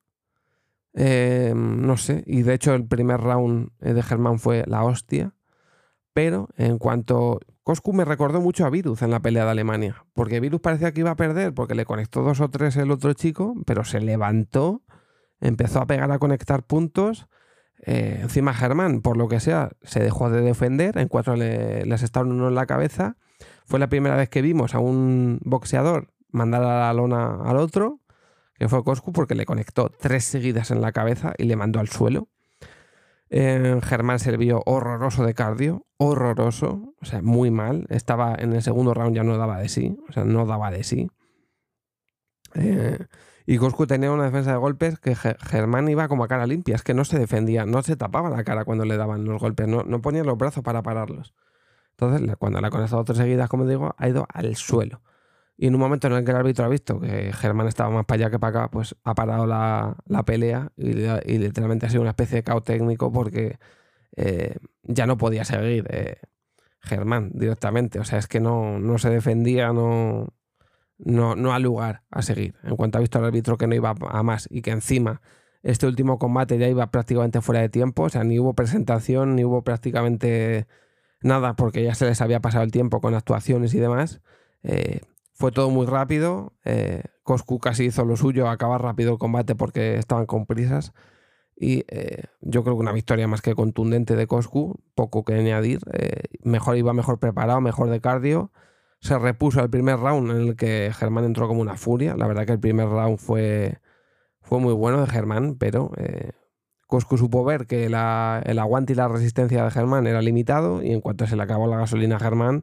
eh, 0.94 1.52
no 1.54 1.98
sé, 1.98 2.24
y 2.26 2.42
de 2.42 2.54
hecho 2.54 2.74
el 2.74 2.86
primer 2.86 3.20
round 3.20 3.70
eh, 3.80 3.92
de 3.92 4.02
Germán 4.02 4.38
fue 4.38 4.64
la 4.66 4.82
hostia. 4.84 5.34
Pero 6.18 6.48
en 6.56 6.78
cuanto. 6.78 7.38
Coscu 7.62 7.92
me 7.92 8.04
recordó 8.04 8.40
mucho 8.40 8.66
a 8.66 8.70
Virus 8.70 9.02
en 9.02 9.12
la 9.12 9.20
pelea 9.20 9.44
de 9.44 9.52
Alemania. 9.52 10.04
Porque 10.14 10.40
Virus 10.40 10.60
parecía 10.60 10.90
que 10.90 11.02
iba 11.02 11.12
a 11.12 11.16
perder 11.16 11.54
porque 11.54 11.76
le 11.76 11.84
conectó 11.84 12.22
dos 12.22 12.40
o 12.40 12.50
tres 12.50 12.76
el 12.76 12.90
otro 12.90 13.12
chico, 13.12 13.54
pero 13.66 13.84
se 13.84 14.00
levantó, 14.00 14.82
empezó 15.40 15.80
a 15.80 15.86
pegar 15.86 16.10
a 16.10 16.18
conectar 16.18 16.64
puntos 16.64 17.28
eh, 17.86 18.18
encima 18.22 18.52
Germán, 18.52 19.00
por 19.00 19.16
lo 19.16 19.28
que 19.28 19.38
sea, 19.38 19.70
se 19.82 20.00
dejó 20.00 20.28
de 20.28 20.40
defender, 20.40 20.98
en 20.98 21.06
cuatro 21.06 21.36
le, 21.36 21.86
les 21.86 22.02
estaban 22.02 22.32
uno 22.32 22.48
en 22.48 22.56
la 22.56 22.66
cabeza. 22.66 23.16
Fue 23.64 23.78
la 23.78 23.88
primera 23.88 24.16
vez 24.16 24.28
que 24.28 24.42
vimos 24.42 24.74
a 24.74 24.80
un 24.80 25.38
boxeador 25.44 26.12
mandar 26.32 26.64
a 26.64 26.80
la 26.80 26.92
lona 26.94 27.44
al 27.44 27.58
otro, 27.58 28.00
que 28.54 28.68
fue 28.68 28.82
Coscu, 28.82 29.12
porque 29.12 29.36
le 29.36 29.46
conectó 29.46 29.88
tres 29.88 30.24
seguidas 30.24 30.72
en 30.72 30.80
la 30.80 30.90
cabeza 30.90 31.34
y 31.38 31.44
le 31.44 31.54
mandó 31.54 31.78
al 31.78 31.86
suelo. 31.86 32.26
Eh, 33.30 33.78
Germán 33.82 34.18
se 34.18 34.36
vio 34.36 34.62
horroroso 34.64 35.24
de 35.24 35.34
cardio, 35.34 35.86
horroroso, 35.98 36.94
o 37.00 37.04
sea, 37.04 37.22
muy 37.22 37.50
mal. 37.50 37.86
Estaba 37.90 38.34
en 38.34 38.52
el 38.52 38.62
segundo 38.62 38.94
round, 38.94 39.14
ya 39.14 39.24
no 39.24 39.36
daba 39.36 39.58
de 39.58 39.68
sí, 39.68 39.98
o 40.08 40.12
sea, 40.12 40.24
no 40.24 40.46
daba 40.46 40.70
de 40.70 40.84
sí. 40.84 41.10
Eh, 42.54 42.98
y 43.46 43.56
Coscu 43.58 43.86
tenía 43.86 44.10
una 44.10 44.24
defensa 44.24 44.52
de 44.52 44.58
golpes 44.58 44.98
que 44.98 45.14
Germán 45.14 45.88
iba 45.88 46.08
como 46.08 46.24
a 46.24 46.28
cara 46.28 46.46
limpia, 46.46 46.74
es 46.76 46.82
que 46.82 46.94
no 46.94 47.04
se 47.04 47.18
defendía, 47.18 47.64
no 47.64 47.82
se 47.82 47.96
tapaba 47.96 48.30
la 48.30 48.44
cara 48.44 48.64
cuando 48.64 48.84
le 48.84 48.96
daban 48.96 49.24
los 49.24 49.40
golpes, 49.40 49.66
no, 49.68 49.82
no 49.84 50.00
ponía 50.02 50.24
los 50.24 50.36
brazos 50.36 50.62
para 50.62 50.82
pararlos. 50.82 51.34
Entonces, 51.92 52.36
cuando 52.36 52.60
le 52.60 52.66
ha 52.68 52.70
conectado 52.70 53.04
tres 53.04 53.18
seguidas, 53.18 53.48
como 53.48 53.66
digo, 53.66 53.94
ha 53.98 54.08
ido 54.08 54.26
al 54.32 54.54
suelo. 54.56 55.02
Y 55.60 55.66
en 55.66 55.74
un 55.74 55.80
momento 55.80 56.06
en 56.06 56.12
el 56.12 56.24
que 56.24 56.30
el 56.30 56.36
árbitro 56.36 56.64
ha 56.64 56.68
visto 56.68 57.00
que 57.00 57.32
Germán 57.32 57.66
estaba 57.66 57.90
más 57.90 58.06
para 58.06 58.22
allá 58.22 58.30
que 58.30 58.38
para 58.38 58.60
acá, 58.60 58.70
pues 58.70 58.94
ha 59.02 59.14
parado 59.16 59.44
la, 59.44 59.96
pelea 60.24 60.70
y, 60.76 60.92
literalmente 61.38 61.86
ha 61.86 61.90
sido 61.90 62.02
una 62.02 62.10
especie 62.10 62.36
de 62.36 62.42
caos 62.44 62.62
técnico 62.62 63.10
porque 63.12 63.58
eh, 64.16 64.56
ya 64.84 65.06
no 65.06 65.18
podía 65.18 65.44
seguir 65.44 65.84
eh, 65.90 66.18
Germán 66.80 67.32
directamente. 67.34 67.98
O 67.98 68.04
sea, 68.04 68.20
es 68.20 68.28
que 68.28 68.38
no, 68.38 68.78
no 68.78 68.98
se 68.98 69.10
defendía, 69.10 69.72
no, 69.72 70.28
no, 70.98 71.34
no 71.34 71.52
ha 71.52 71.58
lugar 71.58 72.04
a 72.10 72.22
seguir. 72.22 72.54
En 72.62 72.76
cuanto 72.76 72.98
ha 72.98 73.00
visto 73.00 73.18
al 73.18 73.24
árbitro 73.24 73.58
que 73.58 73.66
no 73.66 73.74
iba 73.74 73.94
a 73.98 74.22
más 74.22 74.46
y 74.50 74.62
que 74.62 74.70
encima 74.70 75.20
este 75.62 75.86
último 75.86 76.18
combate 76.18 76.58
ya 76.58 76.68
iba 76.68 76.90
prácticamente 76.90 77.40
fuera 77.40 77.60
de 77.60 77.68
tiempo, 77.68 78.04
o 78.04 78.08
sea, 78.08 78.24
ni 78.24 78.38
hubo 78.38 78.54
presentación, 78.54 79.34
ni 79.34 79.44
hubo 79.44 79.62
prácticamente 79.62 80.66
nada, 81.20 81.54
porque 81.56 81.82
ya 81.82 81.94
se 81.94 82.06
les 82.06 82.20
había 82.20 82.40
pasado 82.40 82.64
el 82.64 82.70
tiempo 82.70 83.00
con 83.00 83.14
actuaciones 83.14 83.74
y 83.74 83.80
demás. 83.80 84.20
Eh, 84.62 85.00
fue 85.38 85.52
todo 85.52 85.70
muy 85.70 85.86
rápido. 85.86 86.54
Eh, 86.64 87.02
Coscu 87.22 87.58
casi 87.58 87.86
hizo 87.86 88.04
lo 88.04 88.16
suyo, 88.16 88.48
acabar 88.48 88.82
rápido 88.82 89.12
el 89.12 89.18
combate 89.18 89.54
porque 89.54 89.96
estaban 89.96 90.26
con 90.26 90.46
prisas. 90.46 90.92
Y 91.56 91.84
eh, 91.88 92.24
yo 92.40 92.62
creo 92.62 92.76
que 92.76 92.80
una 92.80 92.92
victoria 92.92 93.26
más 93.28 93.42
que 93.42 93.54
contundente 93.54 94.16
de 94.16 94.26
Coscu, 94.26 94.80
poco 94.94 95.24
que 95.24 95.34
añadir. 95.34 95.80
mejor 96.42 96.76
iba 96.76 96.92
mejor 96.92 97.18
preparado, 97.18 97.60
mejor 97.60 97.90
de 97.90 98.00
cardio 98.00 98.52
se 99.00 99.18
repuso 99.18 99.60
al 99.60 99.70
primer 99.70 99.98
round 99.98 100.30
en 100.30 100.48
el 100.48 100.56
que 100.56 100.90
Germán 100.94 101.24
entró 101.24 101.48
como 101.48 101.60
una 101.60 101.76
furia. 101.76 102.16
La 102.16 102.26
verdad 102.26 102.46
que 102.46 102.52
el 102.52 102.60
primer 102.60 102.88
round 102.88 103.18
fue, 103.18 103.80
fue 104.40 104.58
muy 104.60 104.74
bueno 104.74 105.00
de 105.00 105.06
Germán, 105.06 105.56
pero 105.56 105.92
eh, 105.96 106.32
Coscu 106.86 107.18
supo 107.18 107.44
ver 107.44 107.66
que 107.66 107.86
el 107.86 107.94
aguante 107.94 108.94
y 108.94 108.96
la 108.96 109.08
resistencia 109.08 109.64
de 109.64 109.70
Germán 109.70 110.06
era 110.06 110.22
limitado 110.22 110.82
y 110.82 110.92
en 110.92 111.00
cuanto 111.00 111.26
se 111.26 111.36
le 111.36 111.42
acabó 111.42 111.66
la 111.66 111.76
gasolina 111.78 112.16
a 112.16 112.20
Germán, 112.20 112.62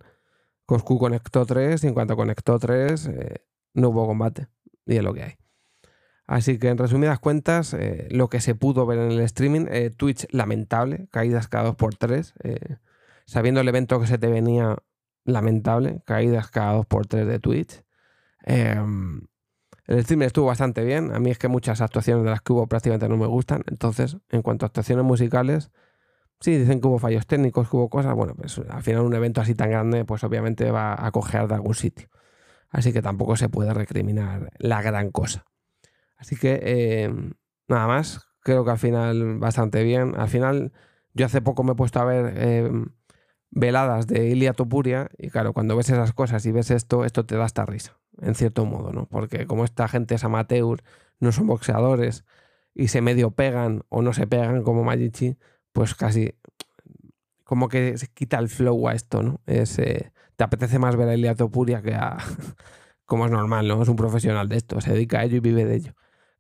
Coscu 0.65 0.97
conectó 0.97 1.45
tres 1.45 1.83
y 1.83 1.87
en 1.87 1.93
cuanto 1.93 2.15
conectó 2.15 2.59
tres 2.59 3.07
eh, 3.07 3.43
no 3.73 3.89
hubo 3.89 4.07
combate 4.07 4.47
y 4.85 4.97
es 4.97 5.03
lo 5.03 5.13
que 5.13 5.23
hay. 5.23 5.33
Así 6.27 6.57
que 6.57 6.69
en 6.69 6.77
resumidas 6.77 7.19
cuentas, 7.19 7.73
eh, 7.73 8.07
lo 8.09 8.29
que 8.29 8.41
se 8.41 8.55
pudo 8.55 8.85
ver 8.85 8.97
en 8.97 9.11
el 9.11 9.19
streaming, 9.21 9.65
Twitch 9.95 10.27
lamentable, 10.31 11.07
caídas 11.11 11.47
cada 11.47 11.65
dos 11.65 11.75
por 11.75 11.95
tres, 11.95 12.33
sabiendo 13.27 13.61
el 13.61 13.67
evento 13.67 13.99
que 13.99 14.07
se 14.07 14.17
te 14.17 14.27
venía 14.27 14.75
lamentable, 15.23 16.01
caídas 16.05 16.49
cada 16.49 16.73
dos 16.73 16.85
por 16.85 17.05
tres 17.05 17.27
de 17.27 17.39
Twitch. 17.39 17.83
Em, 18.43 19.27
el 19.87 20.03
streamer 20.03 20.27
estuvo 20.27 20.47
bastante 20.47 20.83
bien. 20.83 21.13
A 21.13 21.19
mí 21.19 21.31
es 21.31 21.37
que 21.37 21.47
muchas 21.47 21.81
actuaciones 21.81 22.23
de 22.23 22.29
las 22.29 22.41
que 22.41 22.53
hubo 22.53 22.67
prácticamente 22.67 23.09
no 23.09 23.17
me 23.17 23.27
gustan. 23.27 23.63
Entonces, 23.67 24.17
en 24.29 24.41
cuanto 24.41 24.65
a 24.65 24.67
actuaciones 24.67 25.05
musicales, 25.05 25.71
sí, 26.39 26.57
dicen 26.57 26.81
que 26.81 26.87
hubo 26.87 26.99
fallos 26.99 27.27
técnicos, 27.27 27.69
que 27.69 27.75
hubo 27.77 27.89
cosas. 27.89 28.13
Bueno, 28.15 28.35
pues 28.35 28.59
al 28.69 28.83
final 28.83 29.01
un 29.01 29.13
evento 29.15 29.41
así 29.41 29.55
tan 29.55 29.69
grande, 29.69 30.05
pues 30.05 30.23
obviamente 30.23 30.71
va 30.71 31.05
a 31.05 31.11
cojear 31.11 31.47
de 31.47 31.55
algún 31.55 31.75
sitio. 31.75 32.09
Así 32.69 32.93
que 32.93 33.01
tampoco 33.01 33.35
se 33.37 33.49
puede 33.49 33.73
recriminar 33.73 34.51
la 34.57 34.81
gran 34.81 35.11
cosa. 35.11 35.45
Así 36.17 36.35
que, 36.35 37.03
em, 37.03 37.33
nada 37.67 37.87
más. 37.87 38.27
Creo 38.41 38.63
que 38.63 38.71
al 38.71 38.77
final 38.77 39.39
bastante 39.39 39.83
bien. 39.83 40.13
Al 40.17 40.27
final, 40.29 40.71
yo 41.13 41.25
hace 41.25 41.41
poco 41.41 41.63
me 41.63 41.71
he 41.71 41.75
puesto 41.75 41.99
a 41.99 42.05
ver 42.05 42.37
em, 42.37 42.87
veladas 43.55 44.07
de 44.07 44.27
Ilia 44.27 44.53
Topuria 44.53 45.09
y 45.17 45.29
claro, 45.29 45.53
cuando 45.53 45.75
ves 45.75 45.89
esas 45.89 46.13
cosas 46.13 46.45
y 46.45 46.51
ves 46.51 46.71
esto, 46.71 47.05
esto 47.05 47.25
te 47.25 47.37
da 47.37 47.45
esta 47.45 47.65
risa, 47.65 47.97
en 48.21 48.35
cierto 48.35 48.65
modo, 48.65 48.91
¿no? 48.91 49.07
Porque 49.07 49.47
como 49.47 49.63
esta 49.65 49.87
gente 49.87 50.15
es 50.15 50.23
amateur, 50.23 50.83
no 51.19 51.31
son 51.31 51.47
boxeadores 51.47 52.25
y 52.73 52.89
se 52.89 53.01
medio 53.01 53.31
pegan 53.31 53.83
o 53.89 54.01
no 54.01 54.13
se 54.13 54.27
pegan 54.27 54.63
como 54.63 54.83
Magichi, 54.83 55.37
pues 55.75 55.93
casi 55.93 56.33
como 57.43 57.67
que 57.67 57.97
se 57.97 58.07
quita 58.07 58.39
el 58.39 58.47
flow 58.49 58.87
a 58.87 58.93
esto, 58.93 59.21
¿no? 59.21 59.41
Es, 59.45 59.77
eh, 59.77 60.13
te 60.37 60.43
apetece 60.43 60.79
más 60.79 60.95
ver 60.95 61.09
a 61.09 61.13
Ilia 61.13 61.35
Topuria 61.35 61.81
que 61.81 61.93
a... 61.93 62.17
como 63.05 63.25
es 63.25 63.31
normal, 63.31 63.67
¿no? 63.67 63.83
Es 63.83 63.89
un 63.89 63.97
profesional 63.97 64.49
de 64.49 64.55
esto, 64.55 64.81
se 64.81 64.93
dedica 64.93 65.19
a 65.19 65.25
ello 65.25 65.37
y 65.37 65.41
vive 65.41 65.65
de 65.65 65.75
ello. 65.75 65.93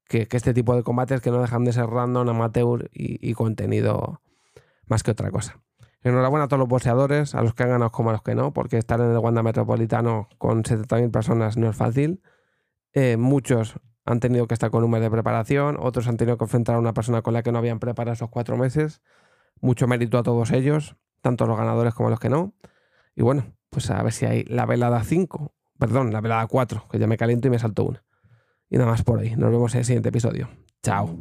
Que, 0.07 0.27
este 0.31 0.53
tipo 0.53 0.75
de 0.75 0.83
combates 0.83 1.21
que 1.21 1.31
no 1.31 1.41
dejan 1.41 1.65
de 1.65 1.73
ser 1.73 1.87
random, 1.87 2.29
amateur 2.29 2.89
y 2.93 3.33
contenido 3.33 4.21
más 4.87 5.03
que 5.03 5.11
otra 5.11 5.31
cosa. 5.31 5.59
Enhorabuena 6.01 6.45
a 6.45 6.47
todos 6.47 6.59
los 6.59 6.69
boxeadores, 6.69 7.35
a 7.35 7.41
los 7.41 7.55
que 7.55 7.63
han 7.63 7.69
ganado 7.69 7.91
como 7.91 8.11
a 8.11 8.13
los 8.13 8.21
que 8.21 8.35
no, 8.35 8.53
porque 8.53 8.77
estar 8.77 9.01
en 9.01 9.11
el 9.11 9.17
Wanda 9.17 9.43
Metropolitano 9.43 10.29
con 10.37 10.63
70.000 10.63 11.11
personas 11.11 11.57
no 11.57 11.69
es 11.69 11.75
fácil. 11.75 12.21
Eh, 12.93 13.17
muchos 13.17 13.75
han 14.05 14.19
tenido 14.19 14.47
que 14.47 14.53
estar 14.53 14.69
con 14.69 14.83
un 14.83 14.91
mes 14.91 15.01
de 15.01 15.09
preparación, 15.09 15.77
otros 15.79 16.07
han 16.07 16.17
tenido 16.17 16.37
que 16.37 16.45
enfrentar 16.45 16.75
a 16.75 16.79
una 16.79 16.93
persona 16.93 17.23
con 17.23 17.33
la 17.33 17.41
que 17.41 17.51
no 17.51 17.57
habían 17.57 17.79
preparado 17.79 18.13
esos 18.13 18.29
cuatro 18.29 18.55
meses. 18.55 19.01
Mucho 19.61 19.87
mérito 19.87 20.17
a 20.17 20.23
todos 20.23 20.51
ellos, 20.51 20.95
tanto 21.21 21.45
los 21.47 21.57
ganadores 21.57 21.93
como 21.93 22.09
los 22.09 22.19
que 22.19 22.29
no. 22.29 22.53
Y 23.15 23.23
bueno, 23.23 23.45
pues 23.69 23.89
a 23.89 24.01
ver 24.03 24.13
si 24.13 24.25
hay 24.25 24.43
la 24.45 24.65
velada 24.65 25.03
5, 25.03 25.53
perdón, 25.79 26.11
la 26.11 26.21
velada 26.21 26.45
4, 26.47 26.85
que 26.91 26.99
ya 26.99 27.07
me 27.07 27.17
caliento 27.17 27.47
y 27.47 27.51
me 27.51 27.59
salto 27.59 27.83
una. 27.83 28.03
Y 28.69 28.77
nada 28.77 28.91
más 28.91 29.03
por 29.03 29.19
ahí. 29.19 29.35
Nos 29.35 29.51
vemos 29.51 29.73
en 29.75 29.79
el 29.79 29.85
siguiente 29.85 30.09
episodio. 30.09 30.49
Chao. 30.83 31.17